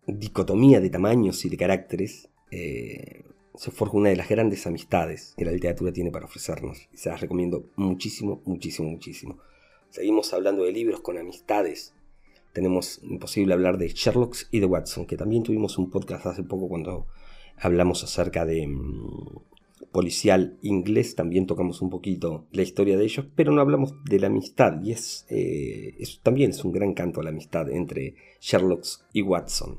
dicotomía 0.08 0.80
de 0.80 0.90
tamaños 0.90 1.44
y 1.44 1.48
de 1.48 1.56
caracteres, 1.56 2.28
eh, 2.50 3.24
se 3.54 3.70
forja 3.70 3.96
una 3.96 4.08
de 4.10 4.16
las 4.16 4.28
grandes 4.28 4.66
amistades 4.66 5.34
que 5.36 5.44
la 5.44 5.52
literatura 5.52 5.92
tiene 5.92 6.10
para 6.10 6.26
ofrecernos. 6.26 6.88
Y 6.92 6.96
se 6.96 7.08
las 7.08 7.20
recomiendo 7.20 7.70
muchísimo, 7.76 8.42
muchísimo, 8.44 8.88
muchísimo. 8.88 9.38
Seguimos 9.90 10.32
hablando 10.32 10.64
de 10.64 10.72
libros 10.72 11.00
con 11.00 11.18
amistades 11.18 11.94
tenemos 12.58 13.00
imposible 13.04 13.54
hablar 13.54 13.78
de 13.78 13.88
Sherlock 13.88 14.36
y 14.50 14.60
de 14.60 14.66
Watson, 14.66 15.06
que 15.06 15.16
también 15.16 15.44
tuvimos 15.44 15.78
un 15.78 15.90
podcast 15.90 16.26
hace 16.26 16.42
poco 16.42 16.68
cuando 16.68 17.06
hablamos 17.56 18.02
acerca 18.02 18.44
de 18.44 18.66
mm, 18.66 19.90
policial 19.92 20.58
inglés, 20.62 21.14
también 21.14 21.46
tocamos 21.46 21.82
un 21.82 21.90
poquito 21.90 22.46
la 22.50 22.62
historia 22.62 22.96
de 22.96 23.04
ellos, 23.04 23.26
pero 23.36 23.52
no 23.52 23.60
hablamos 23.60 23.94
de 24.04 24.18
la 24.18 24.26
amistad, 24.26 24.82
y 24.82 24.90
es, 24.90 25.24
eh, 25.28 25.96
también 26.24 26.50
es 26.50 26.64
un 26.64 26.72
gran 26.72 26.94
canto 26.94 27.20
a 27.20 27.22
la 27.22 27.30
amistad 27.30 27.70
entre 27.70 28.16
Sherlock 28.40 28.84
y 29.12 29.22
Watson. 29.22 29.78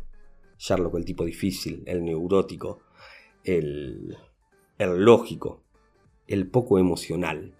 Sherlock 0.59 0.95
el 0.95 1.05
tipo 1.05 1.23
difícil, 1.23 1.83
el 1.87 2.03
neurótico, 2.03 2.81
el, 3.43 4.17
el 4.77 5.03
lógico, 5.03 5.63
el 6.27 6.47
poco 6.47 6.77
emocional. 6.77 7.55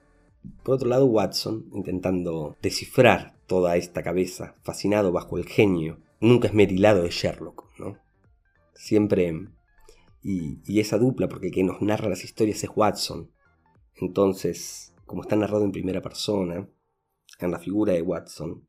Por 0.63 0.75
otro 0.75 0.89
lado, 0.89 1.06
Watson, 1.06 1.70
intentando 1.74 2.58
descifrar 2.62 3.36
toda 3.48 3.77
esta 3.77 4.03
cabeza, 4.03 4.56
fascinado 4.62 5.12
bajo 5.12 5.38
el 5.38 5.46
genio, 5.46 6.00
nunca 6.20 6.50
esmerilado 6.50 7.03
de 7.03 7.10
Sherlock, 7.10 7.65
¿no? 7.79 7.98
Siempre... 8.74 9.48
Y, 10.22 10.79
esa 10.79 10.98
dupla, 10.98 11.29
porque 11.29 11.48
el 11.48 11.53
que 11.53 11.63
nos 11.63 11.82
narra 11.82 12.10
las 12.10 12.25
historias 12.25 12.62
es 12.63 12.70
Watson. 12.75 13.32
Entonces, 13.96 14.94
como 15.06 15.22
está 15.22 15.38
narrado 15.38 15.63
en 15.63 15.72
primera 15.72 16.01
persona, 16.01 16.68
en 17.39 17.51
la 17.51 17.60
figura 17.60 17.94
de 17.94 18.01
Watson, 18.01 18.68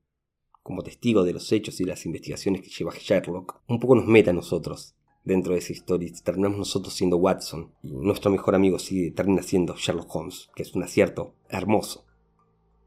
como 0.70 0.84
testigo 0.84 1.24
de 1.24 1.32
los 1.32 1.50
hechos 1.50 1.80
y 1.80 1.84
las 1.84 2.06
investigaciones 2.06 2.62
que 2.62 2.70
lleva 2.70 2.94
Sherlock, 2.96 3.60
un 3.66 3.80
poco 3.80 3.96
nos 3.96 4.06
mete 4.06 4.30
a 4.30 4.32
nosotros 4.32 4.94
dentro 5.24 5.52
de 5.52 5.58
esa 5.58 5.72
historia. 5.72 6.08
Terminamos 6.22 6.58
nosotros 6.58 6.94
siendo 6.94 7.16
Watson 7.16 7.72
y 7.82 7.90
nuestro 7.90 8.30
mejor 8.30 8.54
amigo 8.54 8.78
sí 8.78 9.10
termina 9.10 9.42
siendo 9.42 9.74
Sherlock 9.74 10.14
Holmes, 10.14 10.48
que 10.54 10.62
es 10.62 10.72
un 10.76 10.84
acierto 10.84 11.34
hermoso, 11.48 12.06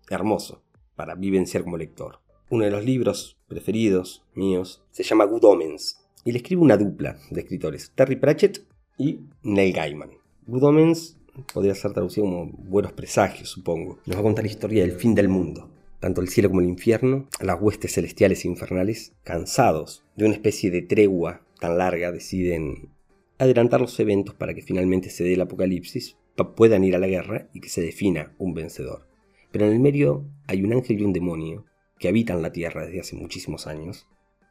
hermoso 0.10 0.64
para 0.96 1.16
vivenciar 1.16 1.66
como 1.66 1.76
lector. 1.76 2.20
Uno 2.50 2.64
de 2.64 2.72
los 2.72 2.86
libros 2.86 3.38
preferidos 3.50 4.24
míos 4.34 4.82
se 4.92 5.04
llama 5.04 5.26
Good 5.26 5.44
Omens 5.44 6.06
y 6.24 6.32
le 6.32 6.38
escribe 6.38 6.62
una 6.62 6.78
dupla 6.78 7.18
de 7.32 7.42
escritores, 7.42 7.92
Terry 7.94 8.16
Pratchett 8.16 8.66
y 8.98 9.20
Neil 9.42 9.74
Gaiman. 9.74 10.12
Good 10.48 10.64
Omens 10.64 11.18
podría 11.54 11.76
ser 11.76 11.92
traducido 11.92 12.28
como 12.28 12.46
buenos 12.46 12.94
presagios, 12.94 13.50
supongo. 13.50 14.00
Nos 14.06 14.16
va 14.16 14.22
a 14.22 14.24
contar 14.24 14.46
la 14.46 14.52
historia 14.52 14.84
del 14.84 14.94
fin 14.94 15.14
del 15.14 15.28
mundo. 15.28 15.73
Tanto 16.04 16.20
el 16.20 16.28
cielo 16.28 16.50
como 16.50 16.60
el 16.60 16.68
infierno, 16.68 17.30
las 17.40 17.62
huestes 17.62 17.94
celestiales 17.94 18.44
e 18.44 18.50
infernales, 18.50 19.14
cansados 19.24 20.04
de 20.18 20.26
una 20.26 20.34
especie 20.34 20.70
de 20.70 20.82
tregua 20.82 21.46
tan 21.62 21.78
larga, 21.78 22.12
deciden 22.12 22.90
adelantar 23.38 23.80
los 23.80 23.98
eventos 24.02 24.36
para 24.36 24.54
que 24.54 24.62
finalmente 24.62 25.10
se 25.10 25.24
dé 25.24 25.36
el 25.36 25.40
apocalipsis, 25.40 26.18
puedan 26.58 26.84
ir 26.84 26.98
a 26.98 27.00
la 27.00 27.08
guerra 27.08 27.48
y 27.54 27.62
que 27.62 27.70
se 27.70 27.82
defina 27.82 28.36
un 28.38 28.54
vencedor. 28.54 29.08
Pero 29.54 29.66
en 29.66 29.72
el 29.72 29.80
medio 29.80 30.26
hay 30.46 30.62
un 30.62 30.74
ángel 30.74 31.00
y 31.00 31.06
un 31.06 31.14
demonio 31.14 31.64
que 31.98 32.10
habitan 32.10 32.42
la 32.42 32.52
Tierra 32.52 32.86
desde 32.86 33.00
hace 33.00 33.16
muchísimos 33.16 33.66
años, 33.66 34.06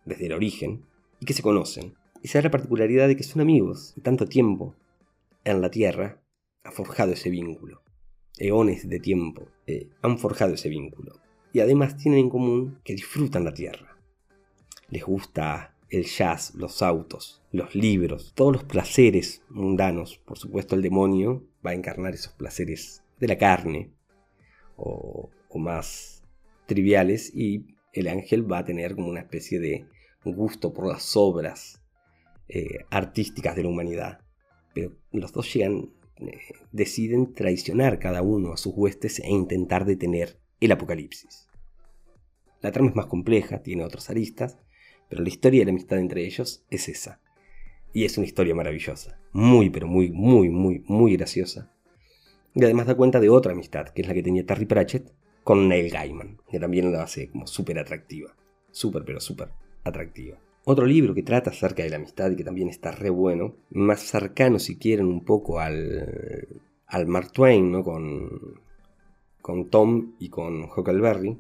desde 0.07 0.25
el 0.25 0.33
origen, 0.33 0.87
y 1.21 1.27
que 1.27 1.35
se 1.35 1.43
conocen. 1.43 1.93
Y 2.23 2.29
se 2.29 2.39
da 2.39 2.45
la 2.45 2.51
particularidad 2.51 3.09
de 3.09 3.17
que 3.17 3.25
son 3.25 3.43
amigos, 3.43 3.93
y 3.95 4.01
tanto 4.01 4.25
tiempo 4.25 4.75
en 5.45 5.61
la 5.61 5.71
Tierra 5.71 6.19
ha 6.65 6.71
forjado 6.71 7.13
ese 7.13 7.29
vínculo. 7.29 7.83
Eones 8.39 8.89
de 8.89 9.01
tiempo 9.01 9.49
eh, 9.67 9.91
han 10.01 10.19
forjado 10.19 10.55
ese 10.55 10.71
vínculo. 10.71 11.21
Y 11.53 11.61
además 11.61 11.97
tienen 11.97 12.21
en 12.21 12.31
común 12.31 12.81
que 12.85 12.95
disfrutan 12.95 13.45
la 13.45 13.53
Tierra. 13.53 13.97
Les 14.89 15.05
gusta 15.05 15.75
el 15.93 16.07
jazz, 16.07 16.55
los 16.55 16.81
autos, 16.81 17.43
los 17.53 17.75
libros, 17.75 18.33
todos 18.35 18.53
los 18.53 18.65
placeres 18.65 19.43
mundanos. 19.51 20.19
Por 20.25 20.39
supuesto, 20.39 20.75
el 20.75 20.83
demonio 20.83 21.45
va 21.65 21.71
a 21.71 21.75
encarnar 21.75 22.15
esos 22.15 22.33
placeres 22.33 23.03
de 23.21 23.29
la 23.29 23.37
carne 23.37 23.93
o, 24.77 25.31
más 25.55 26.25
triviales 26.67 27.31
y 27.35 27.77
el 27.93 28.09
ángel 28.09 28.51
va 28.51 28.59
a 28.59 28.65
tener 28.65 28.95
como 28.95 29.11
una 29.11 29.21
especie 29.21 29.61
de 29.61 29.87
gusto 30.25 30.73
por 30.73 30.87
las 30.89 31.15
obras 31.15 31.83
eh, 32.49 32.87
artísticas 32.89 33.55
de 33.55 33.65
la 33.65 33.69
humanidad. 33.69 34.21
Pero 34.75 34.97
los 35.11 35.33
dos 35.33 35.53
llegan, 35.53 35.91
eh, 36.17 36.39
deciden 36.71 37.35
traicionar 37.35 37.99
cada 37.99 38.23
uno 38.23 38.55
a 38.55 38.57
sus 38.57 38.73
huestes 38.75 39.19
e 39.19 39.29
intentar 39.29 39.85
detener 39.85 40.39
el 40.67 40.73
apocalipsis. 40.73 41.49
La 42.61 42.71
trama 42.71 42.91
es 42.91 42.97
más 42.97 43.07
compleja, 43.07 43.63
tiene 43.63 43.85
otras 43.85 44.11
aristas, 44.11 44.59
pero 45.09 45.23
la 45.23 45.29
historia 45.29 45.61
de 45.61 45.67
la 45.67 45.71
amistad 45.73 45.99
entre 45.99 46.25
ellos 46.25 46.65
es 46.71 46.89
esa. 46.89 47.21
Y 47.93 48.05
es 48.05 48.17
una 48.17 48.27
historia 48.27 48.55
maravillosa. 48.55 49.19
Muy, 49.33 49.69
pero 49.71 49.87
muy, 49.87 50.11
muy, 50.11 50.49
muy, 50.49 50.85
muy 50.87 51.17
graciosa. 51.17 51.71
Y 52.55 52.65
además 52.65 52.87
da 52.87 52.95
cuenta 52.95 53.21
de 53.21 53.29
otra 53.29 53.53
amistad, 53.53 53.89
que 53.89 54.03
es 54.03 54.09
la 54.09 54.15
que 54.15 54.23
tenía 54.23 54.47
Terry 54.47 54.67
Pratchett 54.67 55.13
con 55.43 55.69
Neil 55.69 55.91
Gaiman, 55.91 56.39
que 56.51 56.61
también 56.61 56.93
la 56.93 57.03
hace 57.03 57.29
como 57.29 57.47
súper 57.47 57.79
atractiva. 57.79 58.35
Súper, 58.71 59.05
pero 59.05 59.21
súper 59.21 59.49
atractiva. 59.85 60.39
Otro 60.65 60.87
libro 60.87 61.13
que 61.13 61.25
trata 61.25 61.51
acerca 61.51 61.83
de 61.83 61.91
la 61.91 61.97
amistad 61.97 62.31
y 62.31 62.37
que 62.37 62.45
también 62.45 62.69
está 62.69 62.93
re 62.93 63.11
bueno, 63.11 63.57
más 63.71 64.01
cercano 64.01 64.61
si 64.61 64.79
quieren 64.79 65.07
un 65.07 65.25
poco 65.25 65.59
al, 65.59 66.47
al 66.87 67.07
Mark 67.07 67.33
Twain, 67.33 67.73
¿no? 67.73 67.83
Con, 67.83 68.61
con 69.43 69.69
Tom 69.69 70.15
y 70.19 70.31
con 70.31 70.65
Huckleberry, 70.65 71.37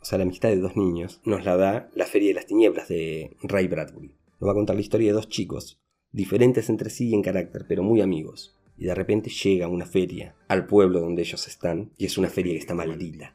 o 0.00 0.04
sea, 0.04 0.18
la 0.18 0.24
amistad 0.24 0.48
de 0.48 0.58
dos 0.58 0.76
niños, 0.76 1.20
nos 1.24 1.44
la 1.44 1.56
da 1.56 1.90
La 1.94 2.06
Feria 2.06 2.28
de 2.28 2.34
las 2.34 2.46
Tinieblas 2.46 2.88
de 2.88 3.36
Ray 3.42 3.68
Bradbury. 3.68 4.14
Nos 4.40 4.48
va 4.48 4.52
a 4.52 4.54
contar 4.54 4.74
la 4.74 4.82
historia 4.82 5.08
de 5.08 5.14
dos 5.14 5.28
chicos, 5.28 5.78
diferentes 6.12 6.68
entre 6.70 6.90
sí 6.90 7.14
en 7.14 7.22
carácter, 7.22 7.66
pero 7.68 7.82
muy 7.82 8.00
amigos. 8.00 8.56
Y 8.78 8.84
de 8.84 8.94
repente 8.94 9.30
llega 9.30 9.68
una 9.68 9.86
feria 9.86 10.34
al 10.48 10.66
pueblo 10.66 11.00
donde 11.00 11.22
ellos 11.22 11.46
están, 11.46 11.92
y 11.96 12.06
es 12.06 12.18
una 12.18 12.28
feria 12.28 12.52
que 12.52 12.58
está 12.58 12.74
maldita. 12.74 13.32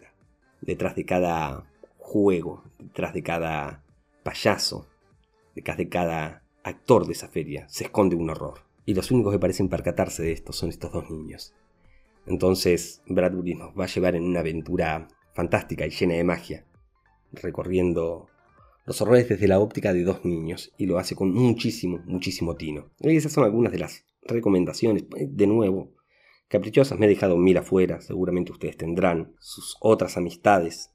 Detrás 0.61 0.95
de 0.95 1.05
cada 1.05 1.65
juego, 1.97 2.63
detrás 2.79 3.13
de 3.13 3.23
cada 3.23 3.83
payaso, 4.23 4.87
detrás 5.55 5.77
de 5.77 5.89
cada 5.89 6.43
actor 6.63 7.05
de 7.05 7.13
esa 7.13 7.27
feria, 7.27 7.67
se 7.69 7.85
esconde 7.85 8.15
un 8.15 8.29
horror. 8.29 8.61
Y 8.85 8.93
los 8.93 9.11
únicos 9.11 9.33
que 9.33 9.39
parecen 9.39 9.69
percatarse 9.69 10.23
de 10.23 10.31
esto 10.31 10.53
son 10.53 10.69
estos 10.69 10.91
dos 10.91 11.09
niños. 11.09 11.53
Entonces 12.25 13.01
Bradbury 13.07 13.55
nos 13.55 13.77
va 13.77 13.85
a 13.85 13.87
llevar 13.87 14.15
en 14.15 14.23
una 14.23 14.41
aventura 14.41 15.07
fantástica 15.33 15.85
y 15.85 15.89
llena 15.89 16.15
de 16.15 16.23
magia, 16.23 16.65
recorriendo 17.31 18.27
los 18.85 19.01
horrores 19.01 19.29
desde 19.29 19.47
la 19.47 19.59
óptica 19.59 19.93
de 19.93 20.03
dos 20.03 20.25
niños 20.25 20.73
y 20.77 20.85
lo 20.85 20.97
hace 20.97 21.15
con 21.15 21.33
muchísimo, 21.33 21.99
muchísimo 22.05 22.55
tino. 22.55 22.91
Y 22.99 23.15
esas 23.15 23.31
son 23.31 23.43
algunas 23.43 23.71
de 23.71 23.79
las 23.79 24.05
recomendaciones, 24.23 25.05
de 25.09 25.47
nuevo, 25.47 25.93
caprichosas, 26.47 26.99
me 26.99 27.05
he 27.05 27.09
dejado 27.09 27.37
mil 27.37 27.57
afuera, 27.57 28.01
seguramente 28.01 28.51
ustedes 28.51 28.77
tendrán 28.77 29.33
sus 29.39 29.77
otras 29.79 30.17
amistades 30.17 30.91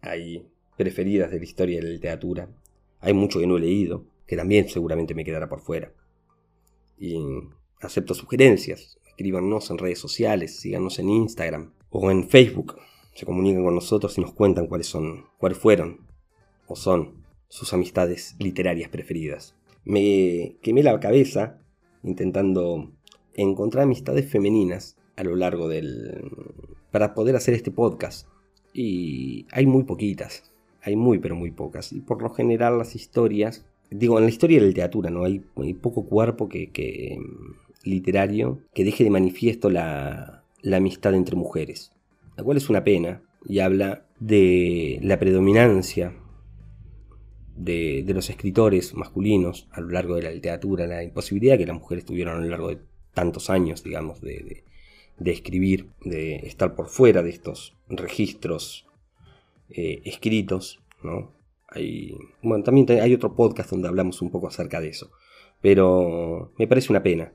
ahí 0.00 0.46
preferidas 0.76 1.30
de 1.30 1.38
la 1.38 1.44
historia 1.44 1.76
de 1.78 1.84
la 1.84 1.90
literatura. 1.90 2.50
Hay 3.00 3.12
mucho 3.12 3.38
que 3.38 3.46
no 3.46 3.56
he 3.56 3.60
leído, 3.60 4.06
que 4.26 4.36
también 4.36 4.68
seguramente 4.68 5.14
me 5.14 5.24
quedará 5.24 5.48
por 5.48 5.60
fuera. 5.60 5.92
Y 6.98 7.16
acepto 7.80 8.14
sugerencias, 8.14 8.98
escríbanos 9.16 9.70
en 9.70 9.78
redes 9.78 9.98
sociales, 9.98 10.60
síganos 10.60 10.98
en 10.98 11.08
Instagram 11.08 11.72
o 11.88 12.10
en 12.10 12.28
Facebook. 12.28 12.76
Se 13.14 13.24
comunican 13.24 13.64
con 13.64 13.74
nosotros 13.74 14.18
y 14.18 14.20
nos 14.20 14.34
cuentan 14.34 14.66
cuáles 14.66 14.88
son, 14.88 15.24
cuáles 15.38 15.56
fueron 15.56 16.00
o 16.66 16.76
son 16.76 17.24
sus 17.48 17.72
amistades 17.72 18.36
literarias 18.38 18.90
preferidas. 18.90 19.56
Me 19.84 20.58
quemé 20.60 20.82
la 20.82 21.00
cabeza 21.00 21.58
intentando 22.02 22.92
encontrar 23.32 23.84
amistades 23.84 24.30
femeninas 24.30 24.98
a 25.16 25.24
lo 25.24 25.34
largo 25.34 25.66
del 25.66 26.30
para 26.90 27.14
poder 27.14 27.36
hacer 27.36 27.54
este 27.54 27.70
podcast. 27.70 28.28
Y 28.74 29.46
hay 29.50 29.64
muy 29.64 29.84
poquitas, 29.84 30.52
hay 30.82 30.94
muy 30.94 31.18
pero 31.20 31.36
muy 31.36 31.52
pocas. 31.52 31.90
Y 31.90 32.00
por 32.00 32.20
lo 32.20 32.28
general 32.34 32.76
las 32.76 32.94
historias, 32.94 33.64
digo 33.90 34.18
en 34.18 34.24
la 34.24 34.30
historia 34.30 34.58
de 34.58 34.62
la 34.62 34.68
literatura 34.68 35.08
no 35.08 35.24
hay, 35.24 35.38
poco 35.80 36.04
cuerpo 36.04 36.50
que, 36.50 37.18
literario 37.86 38.60
que 38.74 38.84
deje 38.84 39.04
de 39.04 39.10
manifiesto 39.10 39.70
la, 39.70 40.42
amistad 40.72 41.14
entre 41.14 41.36
mujeres 41.36 41.92
la 42.36 42.44
cual 42.44 42.56
es 42.56 42.68
una 42.68 42.84
pena 42.84 43.22
y 43.48 43.60
habla 43.60 44.04
de 44.20 44.98
la 45.02 45.18
predominancia 45.18 46.14
de, 47.56 48.04
los 48.08 48.30
escritores 48.30 48.94
masculinos 48.94 49.68
a 49.72 49.80
lo 49.80 49.88
largo 49.88 50.16
de 50.16 50.22
la 50.22 50.30
literatura, 50.30 50.86
la 50.86 51.02
imposibilidad 51.02 51.56
que 51.56 51.66
las 51.66 51.76
mujeres 51.76 52.04
tuvieron 52.04 52.36
a 52.36 52.40
lo 52.40 52.50
largo 52.50 52.68
de 52.68 52.78
tantos 53.14 53.48
años, 53.48 53.82
digamos, 53.82 54.20
de, 54.20 54.64
escribir, 55.24 55.88
de 56.04 56.36
estar 56.46 56.74
por 56.74 56.88
fuera 56.88 57.22
de 57.22 57.30
estos 57.30 57.74
registros 57.88 58.86
eh, 59.70 60.02
escritos, 60.04 60.80
¿no? 61.02 61.34
Bueno, 62.42 62.64
también 62.64 62.86
hay 63.00 63.12
otro 63.12 63.34
podcast 63.34 63.70
donde 63.70 63.88
hablamos 63.88 64.22
un 64.22 64.30
poco 64.30 64.48
acerca 64.48 64.80
de 64.80 64.88
eso, 64.88 65.10
pero 65.60 66.52
me 66.58 66.66
parece 66.66 66.92
una 66.92 67.02
pena 67.02 67.32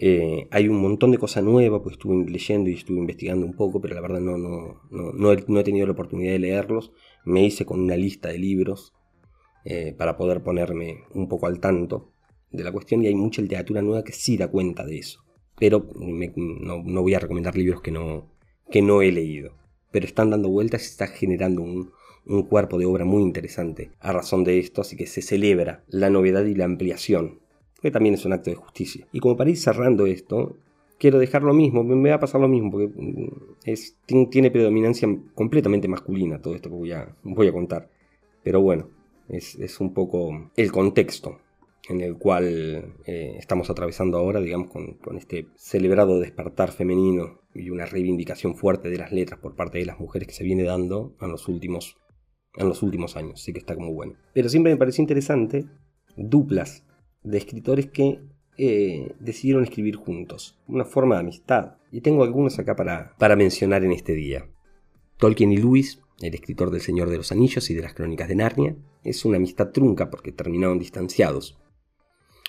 eh, 0.00 0.46
hay 0.50 0.68
un 0.68 0.80
montón 0.80 1.10
de 1.10 1.18
cosas 1.18 1.42
nuevas, 1.42 1.80
pues 1.82 1.94
estuve 1.94 2.24
leyendo 2.30 2.70
y 2.70 2.74
estuve 2.74 2.98
investigando 2.98 3.44
un 3.44 3.54
poco, 3.54 3.80
pero 3.80 3.94
la 3.94 4.00
verdad 4.00 4.20
no, 4.20 4.38
no, 4.38 4.80
no, 4.90 5.32
he, 5.32 5.64
tenido 5.64 5.86
la 5.86 5.92
oportunidad 5.92 6.32
de 6.32 6.38
leerlos. 6.38 6.92
Me 7.24 7.44
hice 7.44 7.66
con 7.66 7.80
una 7.80 7.96
lista 7.96 8.28
de 8.28 8.38
libros 8.38 8.94
eh, 9.64 9.94
para 9.96 10.16
poder 10.16 10.42
ponerme 10.42 11.04
un 11.14 11.28
poco 11.28 11.46
al 11.46 11.58
tanto 11.58 12.12
de 12.50 12.64
la 12.64 12.72
cuestión 12.72 13.02
y 13.02 13.08
hay 13.08 13.14
mucha 13.14 13.42
literatura 13.42 13.82
nueva 13.82 14.04
que 14.04 14.12
sí 14.12 14.36
da 14.36 14.48
cuenta 14.48 14.84
de 14.84 14.98
eso. 14.98 15.24
Pero 15.58 15.88
no, 15.96 17.02
voy 17.02 17.14
a 17.14 17.18
recomendar 17.18 17.56
libros 17.56 17.80
que 17.80 17.90
no, 17.90 18.32
que 18.70 18.82
no 18.82 19.02
he 19.02 19.10
leído. 19.10 19.54
Pero 19.90 20.06
están 20.06 20.30
dando 20.30 20.48
vueltas 20.48 20.84
y 20.84 20.90
está 20.90 21.08
generando 21.08 21.62
un, 21.62 21.90
un 22.24 22.44
cuerpo 22.44 22.78
de 22.78 22.86
obra 22.86 23.04
muy 23.04 23.22
interesante 23.22 23.90
a 23.98 24.12
razón 24.12 24.44
de 24.44 24.58
esto, 24.60 24.82
así 24.82 24.96
que 24.96 25.06
se 25.06 25.22
celebra 25.22 25.82
la 25.88 26.10
novedad 26.10 26.44
y 26.44 26.54
la 26.54 26.66
ampliación, 26.66 27.40
que 27.80 27.90
también 27.90 28.14
es 28.14 28.24
un 28.24 28.32
acto 28.32 28.50
de 28.50 28.56
justicia. 28.56 29.06
Y 29.12 29.20
como 29.20 29.36
para 29.36 29.50
ir 29.50 29.56
cerrando 29.56 30.06
esto, 30.06 30.56
quiero 30.98 31.18
dejar 31.18 31.42
lo 31.42 31.54
mismo, 31.54 31.84
me 31.84 32.10
va 32.10 32.16
a 32.16 32.20
pasar 32.20 32.40
lo 32.40 32.48
mismo, 32.48 32.70
porque 32.70 32.88
mm, 32.88 33.56
es, 33.64 33.96
tiene 34.06 34.50
predominancia 34.50 35.08
completamente 35.34 35.88
masculina 35.88 36.40
todo 36.40 36.54
esto 36.54 36.68
que 36.68 36.76
voy 36.76 36.92
a, 36.92 37.14
voy 37.22 37.48
a 37.48 37.52
contar. 37.52 37.90
Pero 38.42 38.60
bueno, 38.60 38.90
es, 39.28 39.54
es 39.56 39.80
un 39.80 39.94
poco 39.94 40.50
el 40.56 40.72
contexto 40.72 41.38
en 41.88 42.00
el 42.02 42.18
cual 42.18 42.94
eh, 43.06 43.36
estamos 43.38 43.70
atravesando 43.70 44.18
ahora, 44.18 44.40
digamos, 44.40 44.68
con, 44.68 44.94
con, 44.94 45.16
este 45.16 45.46
celebrado 45.56 46.20
despertar 46.20 46.70
femenino 46.70 47.40
y 47.54 47.70
una 47.70 47.86
reivindicación 47.86 48.56
fuerte 48.56 48.90
de 48.90 48.98
las 48.98 49.10
letras 49.10 49.40
por 49.40 49.56
parte 49.56 49.78
de 49.78 49.86
las 49.86 49.98
mujeres 49.98 50.28
que 50.28 50.34
se 50.34 50.44
viene 50.44 50.64
dando 50.64 51.14
en 51.20 51.30
los 51.30 51.48
últimos, 51.48 51.96
en 52.56 52.68
los 52.68 52.82
últimos 52.82 53.16
años, 53.16 53.40
así 53.40 53.52
que 53.52 53.58
está 53.58 53.74
como 53.74 53.94
bueno. 53.94 54.14
Pero 54.34 54.50
siempre 54.50 54.72
me 54.72 54.78
parece 54.78 55.00
interesante 55.00 55.64
duplas 56.16 56.84
de 57.28 57.38
escritores 57.38 57.86
que 57.86 58.20
eh, 58.56 59.14
decidieron 59.20 59.62
escribir 59.62 59.96
juntos, 59.96 60.58
una 60.66 60.84
forma 60.84 61.16
de 61.16 61.20
amistad, 61.20 61.76
y 61.92 62.00
tengo 62.00 62.24
algunos 62.24 62.58
acá 62.58 62.74
para, 62.74 63.14
para 63.18 63.36
mencionar 63.36 63.84
en 63.84 63.92
este 63.92 64.14
día. 64.14 64.48
Tolkien 65.18 65.52
y 65.52 65.58
Lewis, 65.58 66.00
el 66.20 66.34
escritor 66.34 66.70
del 66.70 66.80
Señor 66.80 67.10
de 67.10 67.18
los 67.18 67.30
Anillos 67.30 67.70
y 67.70 67.74
de 67.74 67.82
las 67.82 67.94
Crónicas 67.94 68.28
de 68.28 68.36
Narnia, 68.36 68.76
es 69.04 69.24
una 69.24 69.36
amistad 69.36 69.70
trunca 69.70 70.10
porque 70.10 70.32
terminaron 70.32 70.78
distanciados, 70.78 71.58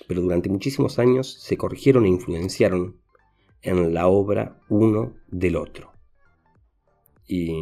pero 0.08 0.22
durante 0.22 0.48
muchísimos 0.48 0.98
años 0.98 1.32
se 1.40 1.56
corrigieron 1.56 2.04
e 2.04 2.08
influenciaron 2.08 2.96
en 3.62 3.92
la 3.92 4.08
obra 4.08 4.58
uno 4.68 5.14
del 5.28 5.56
otro. 5.56 5.92
Y 7.28 7.52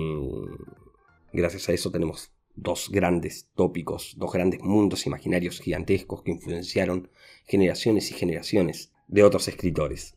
gracias 1.32 1.68
a 1.68 1.72
eso 1.72 1.90
tenemos 1.90 2.32
dos 2.62 2.90
grandes 2.90 3.48
tópicos, 3.54 4.14
dos 4.18 4.32
grandes 4.32 4.60
mundos 4.62 5.06
imaginarios 5.06 5.60
gigantescos 5.60 6.22
que 6.22 6.32
influenciaron 6.32 7.08
generaciones 7.46 8.10
y 8.10 8.14
generaciones 8.14 8.92
de 9.06 9.22
otros 9.22 9.48
escritores. 9.48 10.14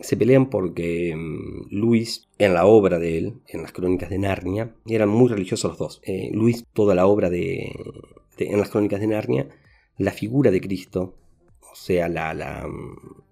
Se 0.00 0.16
pelean 0.16 0.48
porque 0.48 1.14
mm, 1.16 1.74
Luis, 1.74 2.28
en 2.38 2.54
la 2.54 2.66
obra 2.66 2.98
de 2.98 3.18
él, 3.18 3.34
en 3.48 3.62
las 3.62 3.72
crónicas 3.72 4.10
de 4.10 4.18
Narnia, 4.18 4.74
eran 4.86 5.08
muy 5.08 5.28
religiosos 5.28 5.70
los 5.70 5.78
dos. 5.78 6.00
Eh, 6.04 6.30
Luis, 6.32 6.64
toda 6.72 6.94
la 6.94 7.06
obra 7.06 7.30
de, 7.30 7.72
en 8.38 8.58
las 8.58 8.70
crónicas 8.70 9.00
de 9.00 9.08
Narnia, 9.08 9.48
la 9.96 10.12
figura 10.12 10.50
de 10.50 10.60
Cristo 10.60 11.14
o 11.70 11.74
sea, 11.74 12.08
la, 12.08 12.66
mm, 12.66 13.22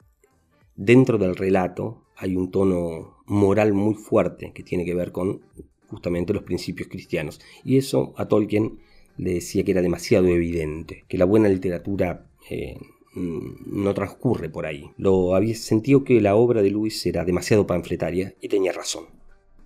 dentro 0.77 1.19
del 1.19 1.37
relato 1.37 2.05
hay 2.17 2.37
un 2.37 2.51
tono 2.51 3.19
moral 3.27 3.75
muy 3.75 3.95
fuerte 3.95 4.53
que 4.53 4.63
tiene 4.63 4.85
que 4.85 4.95
ver 4.95 5.13
con 5.13 5.43
justamente 5.89 6.33
los 6.33 6.43
principios 6.43 6.89
cristianos. 6.89 7.41
Y 7.65 7.77
eso 7.77 8.15
a 8.17 8.27
Tolkien 8.27 8.79
le 9.17 9.35
decía 9.35 9.65
que 9.65 9.73
era 9.73 9.83
demasiado 9.83 10.27
evidente, 10.29 11.05
que 11.09 11.19
la 11.19 11.25
buena 11.25 11.49
literatura 11.49 12.27
eh, 12.51 12.79
mm, 13.15 13.83
no 13.83 13.95
transcurre 13.95 14.49
por 14.49 14.67
ahí. 14.67 14.91
Lo 14.99 15.35
había 15.35 15.55
sentido 15.55 16.05
que 16.05 16.21
la 16.21 16.37
obra 16.37 16.63
de 16.63 16.71
Lewis 16.71 17.05
era 17.07 17.25
demasiado 17.25 17.67
panfletaria 17.67 18.35
y 18.41 18.49
tenía 18.49 18.73
razón. 18.73 19.05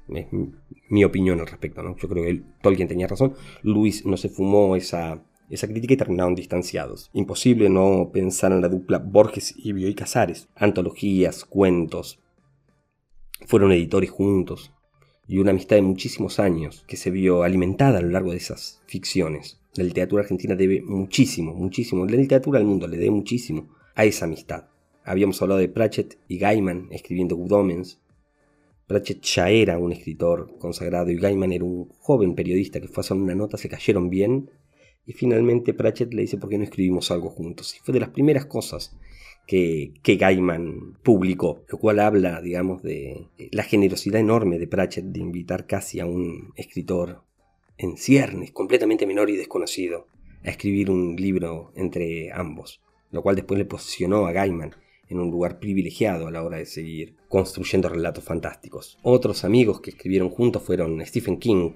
Es 0.09 0.27
mi 0.89 1.05
opinión 1.05 1.39
al 1.41 1.47
respecto, 1.47 1.83
¿no? 1.83 1.97
Yo 1.97 2.09
creo 2.09 2.25
que 2.25 2.43
Tolkien 2.63 2.89
tenía 2.89 3.07
razón. 3.07 3.35
Lewis 3.63 4.05
no 4.05 4.17
se 4.17 4.29
fumó 4.29 4.75
esa 4.75 5.23
esa 5.51 5.67
crítica 5.67 5.95
y 5.95 5.97
terminaron 5.97 6.35
distanciados. 6.35 7.11
Imposible 7.13 7.69
no 7.69 8.11
pensar 8.13 8.53
en 8.53 8.63
la 8.63 8.69
dupla 8.69 8.99
Borges 8.99 9.53
y 9.57 9.73
Bioy 9.73 9.95
Casares. 9.95 10.49
Antologías, 10.55 11.45
cuentos. 11.45 12.21
Fueron 13.47 13.73
editores 13.73 14.11
juntos. 14.11 14.73
Y 15.31 15.39
una 15.39 15.53
amistad 15.53 15.77
de 15.77 15.83
muchísimos 15.83 16.41
años 16.41 16.85
que 16.89 16.97
se 16.97 17.13
vio 17.13 17.45
alimentada 17.45 17.99
a 17.99 18.03
lo 18.03 18.09
largo 18.09 18.33
de 18.33 18.39
esas 18.39 18.83
ficciones. 18.87 19.61
La 19.77 19.85
literatura 19.85 20.23
argentina 20.23 20.57
debe 20.57 20.83
muchísimo, 20.83 21.55
muchísimo. 21.55 22.05
La 22.05 22.17
literatura 22.17 22.59
del 22.59 22.67
mundo 22.67 22.89
le 22.89 22.97
debe 22.97 23.13
muchísimo 23.13 23.69
a 23.95 24.05
esa 24.05 24.25
amistad. 24.25 24.65
Habíamos 25.05 25.41
hablado 25.41 25.61
de 25.61 25.69
Pratchett 25.69 26.19
y 26.27 26.39
Gaiman 26.39 26.89
escribiendo 26.91 27.37
Good. 27.37 27.87
Pratchett 28.89 29.23
ya 29.23 29.51
era 29.51 29.79
un 29.79 29.93
escritor 29.93 30.59
consagrado 30.59 31.13
y 31.13 31.17
Gaiman 31.17 31.53
era 31.53 31.65
un 31.65 31.89
joven 32.01 32.35
periodista 32.35 32.81
que 32.81 32.89
fue 32.89 33.03
a 33.03 33.03
hacer 33.03 33.17
una 33.17 33.37
nota, 33.37 33.57
se 33.57 33.69
cayeron 33.69 34.11
bien 34.11 34.51
y 35.07 35.13
finalmente 35.13 35.75
Pratchett 35.75 36.13
le 36.13 36.23
dice, 36.23 36.39
¿por 36.39 36.51
qué 36.51 36.59
no 36.59 36.65
escribimos 36.65 37.13
algo 37.13 37.31
juntos? 37.31 37.77
Y 37.77 37.79
fue 37.79 37.95
de 37.95 38.01
las 38.01 38.09
primeras 38.09 38.47
cosas 38.47 38.97
que, 39.51 40.17
Gaiman 40.17 40.97
publicó, 41.03 41.65
lo 41.69 41.79
cual 41.79 41.99
habla, 41.99 42.41
digamos, 42.41 42.85
de 42.85 43.27
la 43.51 43.65
generosidad 43.65 44.21
enorme 44.21 44.61
de 44.61 44.69
Pratchett 44.69 45.07
de 45.07 45.19
invitar 45.19 45.67
casi 45.67 45.99
a 45.99 46.07
un 46.07 46.53
escritor 46.55 47.25
en 47.77 47.97
ciernes, 47.97 48.53
completamente 48.53 49.09
menor 49.09 49.29
y 49.29 49.37
desconocido, 49.37 50.07
a 50.45 50.51
escribir 50.51 50.89
un 50.89 51.17
libro 51.17 51.73
entre 51.75 52.31
ambos, 52.33 52.81
lo 53.11 53.23
cual 53.23 53.35
después 53.35 53.59
le 53.59 53.65
posicionó 53.65 54.27
a 54.27 54.33
Gaiman 54.33 54.77
en 55.09 55.19
un 55.19 55.33
lugar 55.33 55.59
privilegiado 55.59 56.29
a 56.29 56.31
la 56.31 56.45
hora 56.45 56.59
de 56.59 56.67
seguir 56.67 57.17
construyendo 57.29 57.89
relatos 57.89 58.23
fantásticos. 58.23 58.99
Otros 59.03 59.43
amigos 59.43 59.81
que 59.81 59.91
escribieron 59.91 60.31
juntos 60.31 60.63
fueron 60.63 61.05
Stephen 61.05 61.39
King 61.39 61.73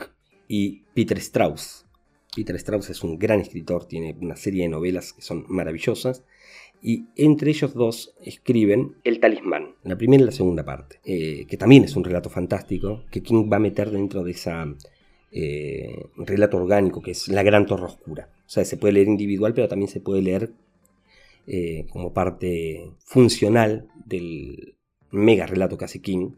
y 0.46 0.82
Peter 0.94 1.18
Strauss, 1.18 1.84
Peter 2.34 2.56
Strauss 2.56 2.90
es 2.90 3.02
un 3.04 3.18
gran 3.18 3.40
escritor, 3.40 3.86
tiene 3.86 4.16
una 4.20 4.36
serie 4.36 4.62
de 4.62 4.68
novelas 4.68 5.12
que 5.12 5.22
son 5.22 5.44
maravillosas. 5.48 6.24
Y 6.86 7.06
entre 7.16 7.48
ellos 7.48 7.72
dos 7.72 8.14
escriben 8.20 8.96
El 9.04 9.18
Talismán, 9.18 9.74
la 9.84 9.96
primera 9.96 10.22
y 10.22 10.26
la 10.26 10.32
segunda 10.32 10.66
parte, 10.66 11.00
eh, 11.02 11.46
que 11.48 11.56
también 11.56 11.84
es 11.84 11.96
un 11.96 12.04
relato 12.04 12.28
fantástico, 12.28 13.04
que 13.10 13.22
King 13.22 13.48
va 13.50 13.56
a 13.56 13.60
meter 13.60 13.90
dentro 13.90 14.22
de 14.22 14.32
ese 14.32 14.52
eh, 15.32 16.10
relato 16.18 16.58
orgánico, 16.58 17.00
que 17.00 17.12
es 17.12 17.28
La 17.28 17.42
Gran 17.42 17.64
Torre 17.64 17.86
Oscura. 17.86 18.28
O 18.46 18.50
sea, 18.50 18.66
se 18.66 18.76
puede 18.76 18.92
leer 18.92 19.08
individual, 19.08 19.54
pero 19.54 19.66
también 19.66 19.88
se 19.88 20.00
puede 20.00 20.20
leer 20.20 20.52
eh, 21.46 21.86
como 21.90 22.12
parte 22.12 22.90
funcional 22.98 23.88
del 24.04 24.76
mega 25.10 25.46
relato 25.46 25.78
que 25.78 25.86
hace 25.86 26.02
King 26.02 26.32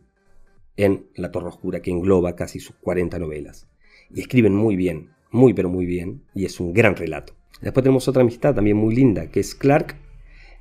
en 0.76 1.06
La 1.16 1.32
Torre 1.32 1.48
Oscura, 1.48 1.82
que 1.82 1.90
engloba 1.90 2.36
casi 2.36 2.60
sus 2.60 2.76
40 2.76 3.18
novelas. 3.18 3.66
Y 4.14 4.20
escriben 4.20 4.54
muy 4.54 4.76
bien, 4.76 5.10
muy 5.32 5.54
pero 5.54 5.70
muy 5.70 5.86
bien 5.86 6.22
y 6.36 6.44
es 6.44 6.60
un 6.60 6.72
gran 6.72 6.94
relato. 6.94 7.34
Después 7.60 7.82
tenemos 7.82 8.06
otra 8.06 8.22
amistad 8.22 8.54
también 8.54 8.76
muy 8.76 8.94
linda 8.94 9.28
que 9.28 9.40
es 9.40 9.52
Clark 9.56 10.05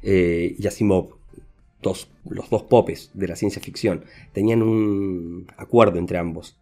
eh, 0.05 0.55
y 0.57 0.67
los 1.81 2.49
dos 2.49 2.63
popes 2.63 3.11
de 3.13 3.27
la 3.27 3.35
ciencia 3.35 3.61
ficción. 3.61 4.05
Tenían 4.33 4.61
un 4.61 5.47
acuerdo 5.57 5.99
entre 5.99 6.17
ambos 6.17 6.59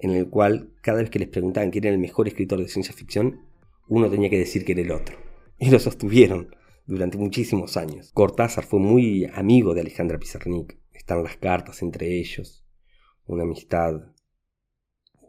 en 0.00 0.10
el 0.12 0.28
cual 0.28 0.70
cada 0.82 1.00
vez 1.00 1.10
que 1.10 1.18
les 1.18 1.28
preguntaban 1.28 1.70
quién 1.70 1.84
era 1.84 1.94
el 1.94 2.00
mejor 2.00 2.26
escritor 2.26 2.58
de 2.58 2.68
ciencia 2.68 2.94
ficción, 2.94 3.42
uno 3.88 4.10
tenía 4.10 4.30
que 4.30 4.38
decir 4.38 4.64
que 4.64 4.72
era 4.72 4.80
el 4.80 4.92
otro. 4.92 5.16
Y 5.58 5.70
lo 5.70 5.78
sostuvieron 5.78 6.54
durante 6.86 7.18
muchísimos 7.18 7.76
años. 7.76 8.10
Cortázar 8.12 8.64
fue 8.64 8.80
muy 8.80 9.26
amigo 9.34 9.74
de 9.74 9.82
Alejandra 9.82 10.18
Pizarnik. 10.18 10.78
Están 10.92 11.22
las 11.22 11.36
cartas 11.36 11.82
entre 11.82 12.18
ellos. 12.18 12.64
Una 13.26 13.42
amistad 13.42 14.00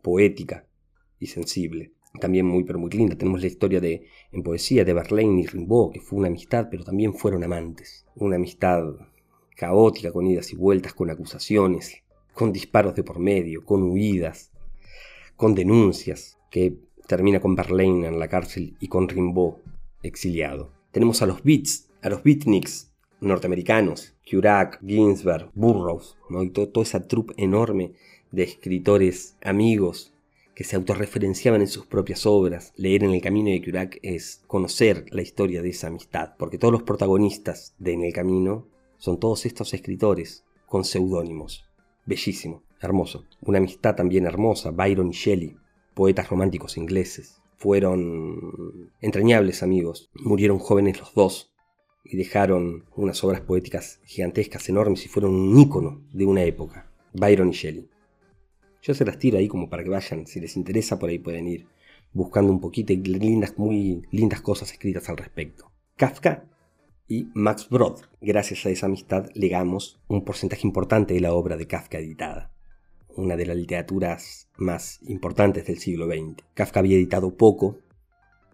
poética 0.01 0.67
y 1.19 1.27
sensible 1.27 1.93
también 2.19 2.45
muy 2.45 2.63
pero 2.63 2.79
muy 2.79 2.89
linda. 2.91 3.15
Tenemos 3.15 3.41
la 3.41 3.47
historia 3.47 3.79
de 3.79 4.07
en 4.31 4.43
poesía 4.43 4.83
de 4.83 4.93
Verlaine 4.93 5.41
y 5.41 5.47
Rimbaud, 5.47 5.91
que 5.91 6.01
fue 6.01 6.19
una 6.19 6.27
amistad, 6.27 6.67
pero 6.69 6.83
también 6.83 7.13
fueron 7.13 7.43
amantes. 7.43 8.05
Una 8.15 8.35
amistad 8.35 8.83
caótica, 9.55 10.11
con 10.11 10.27
idas 10.27 10.51
y 10.51 10.55
vueltas, 10.55 10.93
con 10.93 11.09
acusaciones, 11.09 12.01
con 12.33 12.51
disparos 12.51 12.95
de 12.95 13.03
por 13.03 13.19
medio, 13.19 13.63
con 13.65 13.83
huidas, 13.83 14.51
con 15.35 15.55
denuncias, 15.55 16.37
que 16.49 16.77
termina 17.07 17.39
con 17.39 17.55
Verlaine 17.55 18.07
en 18.07 18.19
la 18.19 18.27
cárcel 18.27 18.75
y 18.79 18.87
con 18.87 19.07
Rimbaud 19.07 19.55
exiliado. 20.03 20.71
Tenemos 20.91 21.21
a 21.21 21.25
los 21.25 21.43
Beats, 21.43 21.89
a 22.01 22.09
los 22.09 22.23
Beatniks 22.23 22.91
norteamericanos, 23.21 24.15
Curac, 24.29 24.79
Ginsberg, 24.85 25.51
Burroughs, 25.53 26.17
¿no? 26.29 26.43
y 26.43 26.49
toda 26.49 26.83
esa 26.83 27.07
troupe 27.07 27.33
enorme 27.37 27.93
de 28.31 28.43
escritores 28.43 29.37
amigos 29.43 30.13
que 30.61 30.67
se 30.67 30.75
autorreferenciaban 30.75 31.61
en 31.61 31.67
sus 31.67 31.87
propias 31.87 32.27
obras. 32.27 32.71
Leer 32.75 33.03
en 33.03 33.15
el 33.15 33.21
camino 33.21 33.49
de 33.49 33.63
Curac 33.63 33.97
es 34.03 34.43
conocer 34.45 35.05
la 35.09 35.23
historia 35.23 35.63
de 35.63 35.69
esa 35.69 35.87
amistad, 35.87 36.35
porque 36.37 36.59
todos 36.59 36.71
los 36.71 36.83
protagonistas 36.83 37.73
de 37.79 37.93
En 37.93 38.03
el 38.03 38.13
camino 38.13 38.67
son 38.99 39.19
todos 39.19 39.47
estos 39.47 39.73
escritores 39.73 40.45
con 40.67 40.85
seudónimos. 40.85 41.65
Bellísimo, 42.05 42.61
hermoso. 42.79 43.25
Una 43.41 43.57
amistad 43.57 43.95
también 43.95 44.27
hermosa, 44.27 44.69
Byron 44.69 45.09
y 45.09 45.13
Shelley, 45.13 45.57
poetas 45.95 46.29
románticos 46.29 46.77
ingleses. 46.77 47.41
Fueron 47.57 48.91
entrañables 49.01 49.63
amigos, 49.63 50.11
murieron 50.13 50.59
jóvenes 50.59 50.99
los 50.99 51.15
dos 51.15 51.55
y 52.03 52.17
dejaron 52.17 52.85
unas 52.95 53.23
obras 53.23 53.41
poéticas 53.41 53.99
gigantescas, 54.03 54.69
enormes 54.69 55.07
y 55.07 55.09
fueron 55.09 55.33
un 55.33 55.59
ícono 55.59 56.03
de 56.13 56.25
una 56.27 56.43
época. 56.43 56.87
Byron 57.13 57.49
y 57.49 57.53
Shelley. 57.53 57.90
Yo 58.81 58.93
se 58.93 59.05
las 59.05 59.19
tiro 59.19 59.37
ahí 59.37 59.47
como 59.47 59.69
para 59.69 59.83
que 59.83 59.89
vayan, 59.89 60.25
si 60.25 60.39
les 60.39 60.55
interesa 60.55 60.97
por 60.97 61.09
ahí 61.09 61.19
pueden 61.19 61.47
ir 61.47 61.67
buscando 62.13 62.51
un 62.51 62.59
poquito 62.59 62.93
y 62.93 62.97
lindas, 62.97 63.57
muy 63.57 64.01
lindas 64.11 64.41
cosas 64.41 64.71
escritas 64.71 65.07
al 65.09 65.17
respecto. 65.17 65.71
Kafka 65.95 66.45
y 67.07 67.29
Max 67.33 67.67
Brod. 67.69 68.01
Gracias 68.21 68.65
a 68.65 68.69
esa 68.69 68.87
amistad 68.87 69.29
legamos 69.35 70.01
un 70.07 70.23
porcentaje 70.25 70.65
importante 70.65 71.13
de 71.13 71.19
la 71.19 71.33
obra 71.33 71.57
de 71.57 71.67
Kafka 71.67 71.99
editada. 71.99 72.51
una 73.13 73.35
de 73.35 73.45
las 73.45 73.57
literaturas 73.57 74.49
más 74.55 74.99
importantes 75.03 75.65
del 75.67 75.77
siglo 75.77 76.07
XX. 76.07 76.43
Kafka 76.53 76.79
había 76.79 76.95
editado 76.95 77.35
poco 77.35 77.79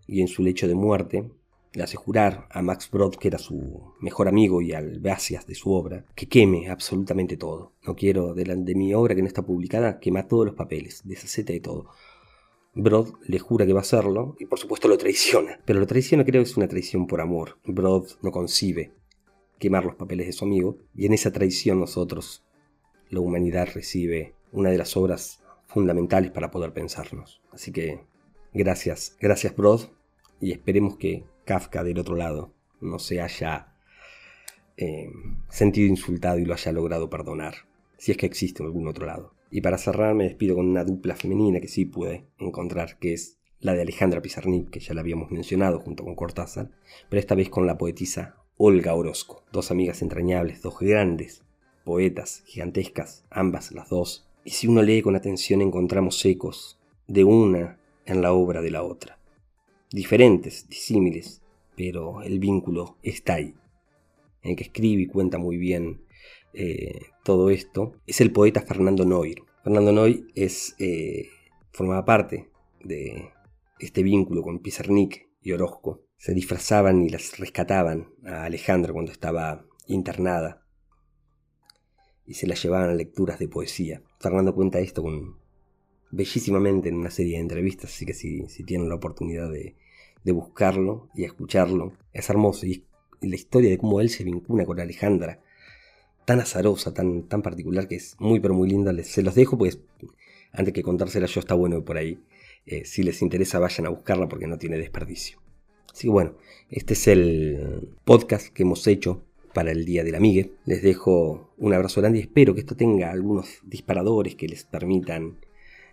y 0.08 0.22
en 0.22 0.28
su 0.28 0.42
lecho 0.42 0.68
de 0.68 0.74
muerte 0.74 1.30
le 1.74 1.84
hace 1.84 1.98
jurar 1.98 2.48
a 2.50 2.62
Max 2.62 2.90
Brod, 2.92 3.16
que 3.16 3.28
era 3.28 3.38
su 3.38 3.94
mejor 4.00 4.28
amigo 4.28 4.62
y 4.62 4.74
al 4.74 5.00
gracias 5.00 5.48
de 5.48 5.56
su 5.56 5.72
obra, 5.72 6.06
que 6.16 6.28
queme 6.28 6.70
absolutamente 6.70 7.38
todo. 7.38 7.74
No 7.86 7.96
quiero, 7.96 8.34
de, 8.34 8.44
de 8.44 8.76
mi 8.76 8.94
obra 8.94 9.16
que 9.16 9.22
no 9.22 9.28
está 9.28 9.44
publicada, 9.44 10.00
quema 10.00 10.28
todos 10.28 10.46
los 10.46 10.56
papeles, 10.56 11.02
deshacete 11.06 11.54
de 11.54 11.60
todo. 11.60 11.90
Brod 12.74 13.16
le 13.26 13.40
jura 13.40 13.66
que 13.66 13.74
va 13.74 13.80
a 13.80 13.82
hacerlo 13.82 14.36
y 14.40 14.46
por 14.46 14.60
supuesto 14.60 14.88
lo 14.88 14.98
traiciona. 14.98 15.60
Pero 15.66 15.80
lo 15.80 15.88
traiciona 15.88 16.24
creo 16.24 16.44
que 16.44 16.50
es 16.50 16.58
una 16.58 16.68
traición 16.68 17.08
por 17.08 17.22
amor. 17.22 17.58
Brod 17.66 18.12
no 18.22 18.32
concibe 18.32 18.94
quemar 19.58 19.84
los 19.84 19.96
papeles 19.96 20.28
de 20.28 20.34
su 20.34 20.46
amigo 20.46 20.78
y 20.96 21.08
en 21.08 21.14
esa 21.14 21.32
traición 21.32 21.80
nosotros, 21.80 22.44
la 23.10 23.20
humanidad 23.20 23.70
recibe 23.74 24.36
una 24.52 24.70
de 24.70 24.78
las 24.78 24.96
obras 24.96 25.42
fundamentales 25.68 26.32
para 26.32 26.52
poder 26.52 26.74
pensarnos. 26.74 27.42
Así 27.52 27.72
que 27.72 28.02
gracias, 28.54 29.18
gracias 29.20 29.56
Brod 29.56 29.82
y 30.40 30.52
esperemos 30.52 30.98
que 30.98 31.26
Kafka 31.48 31.86
del 31.86 31.98
otro 31.98 32.18
lado 32.18 32.54
no 32.82 33.00
se 33.00 33.22
haya 33.22 33.74
eh, 34.76 35.10
sentido 35.50 35.88
insultado 35.88 36.40
y 36.40 36.46
lo 36.46 36.54
haya 36.54 36.74
logrado 36.74 37.10
perdonar, 37.10 37.56
si 37.98 38.12
es 38.12 38.18
que 38.18 38.26
existe 38.26 38.62
en 38.62 38.68
algún 38.68 38.88
otro 38.88 39.06
lado. 39.06 39.34
Y 39.50 39.62
para 39.62 39.78
cerrar 39.78 40.14
me 40.14 40.26
despido 40.26 40.56
con 40.56 40.68
una 40.68 40.84
dupla 40.84 41.16
femenina 41.16 41.62
que 41.62 41.70
sí 41.70 41.86
pude 41.86 42.28
encontrar, 42.38 43.00
que 43.00 43.14
es 43.14 43.38
la 43.62 43.74
de 43.74 43.82
Alejandra 43.82 44.22
Pizarnik, 44.22 44.70
que 44.70 44.82
ya 44.82 44.94
la 44.94 45.00
habíamos 45.00 45.32
mencionado 45.32 45.80
junto 45.80 46.04
con 46.04 46.16
Cortázar, 46.16 46.70
pero 47.10 47.22
esta 47.22 47.34
vez 47.34 47.50
con 47.50 47.66
la 47.66 47.78
poetisa 47.78 48.36
Olga 48.58 48.94
Orozco, 48.94 49.46
dos 49.54 49.72
amigas 49.72 50.02
entrañables, 50.02 50.62
dos 50.62 50.78
grandes 50.78 51.44
poetas, 51.86 52.44
gigantescas, 52.46 53.24
ambas 53.30 53.72
las 53.72 53.88
dos, 53.88 54.28
y 54.44 54.52
si 54.52 54.68
uno 54.68 54.82
lee 54.82 55.02
con 55.02 55.16
atención 55.16 55.62
encontramos 55.62 56.24
ecos 56.26 56.78
de 57.08 57.24
una 57.24 57.80
en 58.06 58.22
la 58.22 58.34
obra 58.34 58.62
de 58.62 58.72
la 58.72 58.84
otra 58.84 59.17
diferentes, 59.92 60.68
disímiles, 60.68 61.42
pero 61.76 62.22
el 62.22 62.40
vínculo 62.40 62.98
está 63.04 63.36
ahí. 63.36 63.56
En 64.42 64.52
el 64.52 64.56
que 64.56 64.64
escribe 64.64 65.04
y 65.04 65.08
cuenta 65.08 65.38
muy 65.38 65.58
bien 65.58 66.02
eh, 66.54 67.02
todo 67.24 67.50
esto 67.50 67.94
es 68.06 68.22
el 68.22 68.32
poeta 68.32 68.62
Fernando 68.62 69.06
Noir. 69.06 69.44
Fernando 69.64 69.92
Noir 69.92 70.28
es, 70.36 70.76
eh, 70.80 71.28
formaba 71.72 72.06
parte 72.06 72.50
de 72.84 73.30
este 73.80 74.02
vínculo 74.04 74.42
con 74.42 74.60
Pizarnik 74.60 75.30
y 75.42 75.52
Orozco. 75.52 76.04
Se 76.18 76.34
disfrazaban 76.34 77.04
y 77.04 77.10
las 77.10 77.38
rescataban 77.38 78.10
a 78.26 78.46
Alejandra 78.46 78.94
cuando 78.94 79.12
estaba 79.12 79.66
internada 79.88 80.66
y 82.26 82.34
se 82.34 82.48
la 82.48 82.56
llevaban 82.56 82.90
a 82.90 82.96
lecturas 82.96 83.40
de 83.40 83.48
poesía. 83.48 84.02
Fernando 84.20 84.56
cuenta 84.56 84.80
esto 84.80 85.04
con, 85.04 85.38
bellísimamente 86.12 86.90
en 86.90 86.96
una 86.96 87.12
serie 87.12 87.34
de 87.34 87.42
entrevistas, 87.42 87.92
así 87.92 88.06
que 88.06 88.14
si, 88.14 88.48
si 88.48 88.64
tienen 88.64 88.90
la 88.90 88.96
oportunidad 88.96 89.52
de, 89.52 89.76
de, 90.24 90.32
buscarlo 90.32 91.10
y 91.16 91.24
escucharlo, 91.24 91.94
es 92.14 92.30
hermoso. 92.30 92.66
Y, 92.66 92.84
la 93.20 93.36
historia 93.36 93.72
de 93.72 93.80
cómo 93.80 94.00
él 94.00 94.12
se 94.12 94.24
vincula 94.24 94.64
con 94.66 94.80
Alejandra, 94.80 95.42
tan 96.26 96.40
azarosa, 96.40 96.94
tan, 96.94 97.24
tan 97.24 97.42
particular, 97.42 97.88
que 97.88 97.96
es 97.96 98.16
muy 98.20 98.40
pero 98.40 98.54
muy 98.54 98.70
linda, 98.70 98.94
se 99.04 99.24
los 99.24 99.34
dejo, 99.34 99.58
pues 99.58 99.80
antes 100.52 100.74
que 100.74 100.84
contársela 100.84 101.26
yo 101.26 101.40
está 101.40 101.56
bueno 101.56 101.84
por 101.84 101.98
ahí. 101.98 102.20
Eh, 102.66 102.84
si 102.86 103.02
les 103.02 103.22
interesa 103.22 103.60
vayan 103.60 103.88
a 103.88 103.90
buscarla 103.90 104.28
porque 104.28 104.46
no 104.46 104.58
tiene 104.58 104.78
desperdicio. 104.78 105.40
Así 105.92 106.04
que 106.08 106.12
bueno, 106.12 106.36
este 106.70 106.94
es 106.94 107.08
el 107.08 107.90
podcast 108.04 108.50
que 108.50 108.64
hemos 108.64 108.86
hecho 108.88 109.24
para 109.54 109.72
el 109.72 109.86
Día 109.86 110.04
del 110.04 110.16
Amigue. 110.16 110.52
Les 110.66 110.84
dejo 110.84 111.54
un 111.58 111.74
abrazo 111.74 112.02
grande 112.02 112.20
y 112.20 112.22
espero 112.22 112.54
que 112.54 112.60
esto 112.60 112.76
tenga 112.76 113.10
algunos 113.10 113.62
disparadores 113.64 114.36
que 114.36 114.48
les 114.48 114.66
permitan 114.66 115.38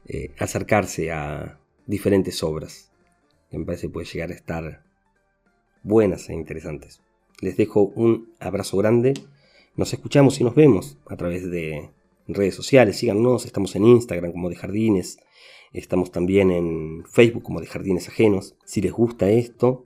eh, 0.06 0.34
acercarse 0.38 1.10
a 1.12 1.58
diferentes 1.86 2.42
obras 2.42 2.92
que 3.50 3.58
me 3.58 3.64
parece 3.64 3.88
puede 3.88 4.06
llegar 4.06 4.30
a 4.30 4.34
estar 4.34 4.84
buenas 5.82 6.28
e 6.28 6.34
interesantes. 6.34 7.00
Les 7.40 7.56
dejo 7.56 7.92
un 7.94 8.32
abrazo 8.40 8.76
grande. 8.76 9.14
Nos 9.76 9.92
escuchamos 9.92 10.40
y 10.40 10.44
nos 10.44 10.54
vemos 10.54 10.98
a 11.08 11.16
través 11.16 11.50
de 11.50 11.90
redes 12.26 12.54
sociales. 12.54 12.96
Síganos, 12.96 13.44
estamos 13.44 13.74
en 13.76 13.84
Instagram 13.86 14.32
como 14.32 14.48
de 14.48 14.56
Jardines. 14.56 15.18
Estamos 15.72 16.10
también 16.10 16.50
en 16.50 17.04
Facebook 17.06 17.42
como 17.42 17.60
de 17.60 17.66
Jardines 17.66 18.08
Ajenos. 18.08 18.56
Si 18.64 18.80
les 18.80 18.92
gusta 18.92 19.30
esto, 19.30 19.84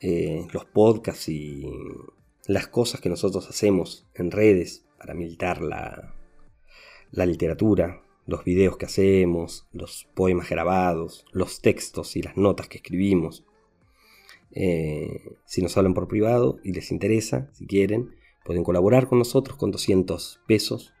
eh, 0.00 0.46
los 0.52 0.64
podcasts 0.64 1.28
y 1.28 1.66
las 2.46 2.66
cosas 2.68 3.00
que 3.00 3.08
nosotros 3.08 3.48
hacemos 3.48 4.06
en 4.14 4.30
redes 4.30 4.84
para 4.98 5.14
militar 5.14 5.62
la, 5.62 6.14
la 7.10 7.26
literatura, 7.26 8.02
los 8.26 8.44
videos 8.44 8.76
que 8.76 8.86
hacemos, 8.86 9.66
los 9.72 10.08
poemas 10.14 10.48
grabados, 10.48 11.26
los 11.32 11.60
textos 11.60 12.16
y 12.16 12.22
las 12.22 12.36
notas 12.36 12.68
que 12.68 12.78
escribimos. 12.78 13.44
Eh, 14.52 15.36
si 15.44 15.62
nos 15.62 15.76
hablan 15.76 15.94
por 15.94 16.08
privado 16.08 16.58
y 16.62 16.72
les 16.72 16.92
interesa, 16.92 17.50
si 17.52 17.66
quieren, 17.66 18.14
pueden 18.44 18.64
colaborar 18.64 19.08
con 19.08 19.18
nosotros 19.18 19.56
con 19.56 19.70
200 19.70 20.40
pesos. 20.46 20.92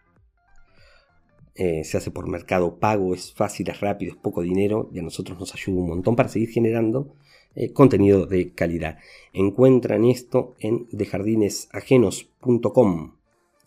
Eh, 1.54 1.84
se 1.84 1.98
hace 1.98 2.10
por 2.10 2.28
mercado 2.28 2.78
pago, 2.78 3.14
es 3.14 3.34
fácil, 3.34 3.68
es 3.68 3.80
rápido, 3.80 4.12
es 4.12 4.18
poco 4.18 4.40
dinero 4.40 4.88
y 4.92 5.00
a 5.00 5.02
nosotros 5.02 5.38
nos 5.38 5.54
ayuda 5.54 5.82
un 5.82 5.88
montón 5.88 6.16
para 6.16 6.30
seguir 6.30 6.48
generando 6.48 7.14
eh, 7.54 7.74
contenido 7.74 8.24
de 8.24 8.54
calidad. 8.54 8.98
Encuentran 9.34 10.06
esto 10.06 10.54
en 10.58 10.88
dejardinesajenos.com, 10.90 13.16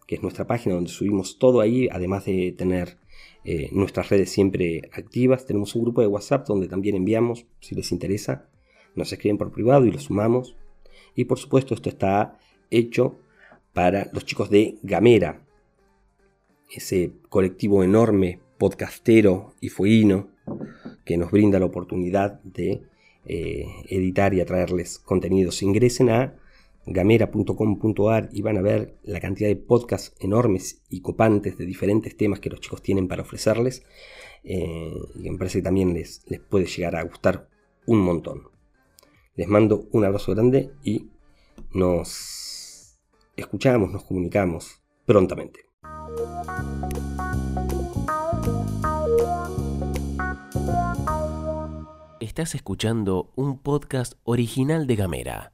que 0.07 0.15
es 0.15 0.23
nuestra 0.23 0.47
página 0.47 0.73
donde 0.73 0.89
subimos 0.89 1.37
todo 1.37 1.61
ahí, 1.61 1.87
además 1.91 2.25
de 2.25 2.51
tener 2.57 2.97
eh, 3.45 3.69
nuestras 3.71 4.09
redes 4.09 4.31
siempre 4.31 4.89
activas. 4.91 5.45
Tenemos 5.45 5.75
un 5.75 5.83
grupo 5.83 6.01
de 6.01 6.07
WhatsApp 6.07 6.47
donde 6.47 6.67
también 6.67 6.95
enviamos, 6.95 7.45
si 7.59 7.75
les 7.75 7.91
interesa, 7.91 8.49
nos 8.95 9.13
escriben 9.13 9.37
por 9.37 9.51
privado 9.51 9.85
y 9.85 9.91
lo 9.91 9.99
sumamos. 9.99 10.55
Y 11.15 11.25
por 11.25 11.37
supuesto 11.37 11.75
esto 11.75 11.89
está 11.89 12.39
hecho 12.71 13.19
para 13.73 14.09
los 14.13 14.25
chicos 14.25 14.49
de 14.49 14.79
Gamera, 14.81 15.45
ese 16.73 17.11
colectivo 17.29 17.83
enorme, 17.83 18.39
podcastero 18.57 19.53
y 19.61 19.69
fueguino, 19.69 20.29
que 21.03 21.17
nos 21.17 21.29
brinda 21.29 21.59
la 21.59 21.65
oportunidad 21.65 22.41
de 22.43 22.81
eh, 23.25 23.65
editar 23.89 24.33
y 24.33 24.41
atraerles 24.41 24.97
contenidos. 24.97 25.61
Ingresen 25.61 26.09
a 26.09 26.35
gamera.com.ar 26.85 28.29
y 28.31 28.41
van 28.41 28.57
a 28.57 28.61
ver 28.61 28.97
la 29.03 29.19
cantidad 29.19 29.49
de 29.49 29.55
podcasts 29.55 30.15
enormes 30.19 30.83
y 30.89 31.01
copantes 31.01 31.57
de 31.57 31.65
diferentes 31.65 32.15
temas 32.15 32.39
que 32.39 32.49
los 32.49 32.59
chicos 32.59 32.81
tienen 32.81 33.07
para 33.07 33.23
ofrecerles. 33.23 33.83
Eh, 34.43 34.93
y 35.15 35.29
me 35.29 35.37
parece 35.37 35.59
que 35.59 35.63
también 35.63 35.93
les, 35.93 36.23
les 36.27 36.39
puede 36.39 36.65
llegar 36.65 36.95
a 36.95 37.03
gustar 37.03 37.49
un 37.87 37.99
montón. 37.99 38.43
Les 39.35 39.47
mando 39.47 39.87
un 39.91 40.05
abrazo 40.05 40.33
grande 40.33 40.71
y 40.83 41.09
nos 41.73 42.97
escuchamos, 43.35 43.91
nos 43.91 44.03
comunicamos 44.03 44.81
prontamente. 45.05 45.61
Estás 52.19 52.55
escuchando 52.55 53.31
un 53.35 53.59
podcast 53.59 54.13
original 54.23 54.87
de 54.87 54.95
Gamera. 54.95 55.53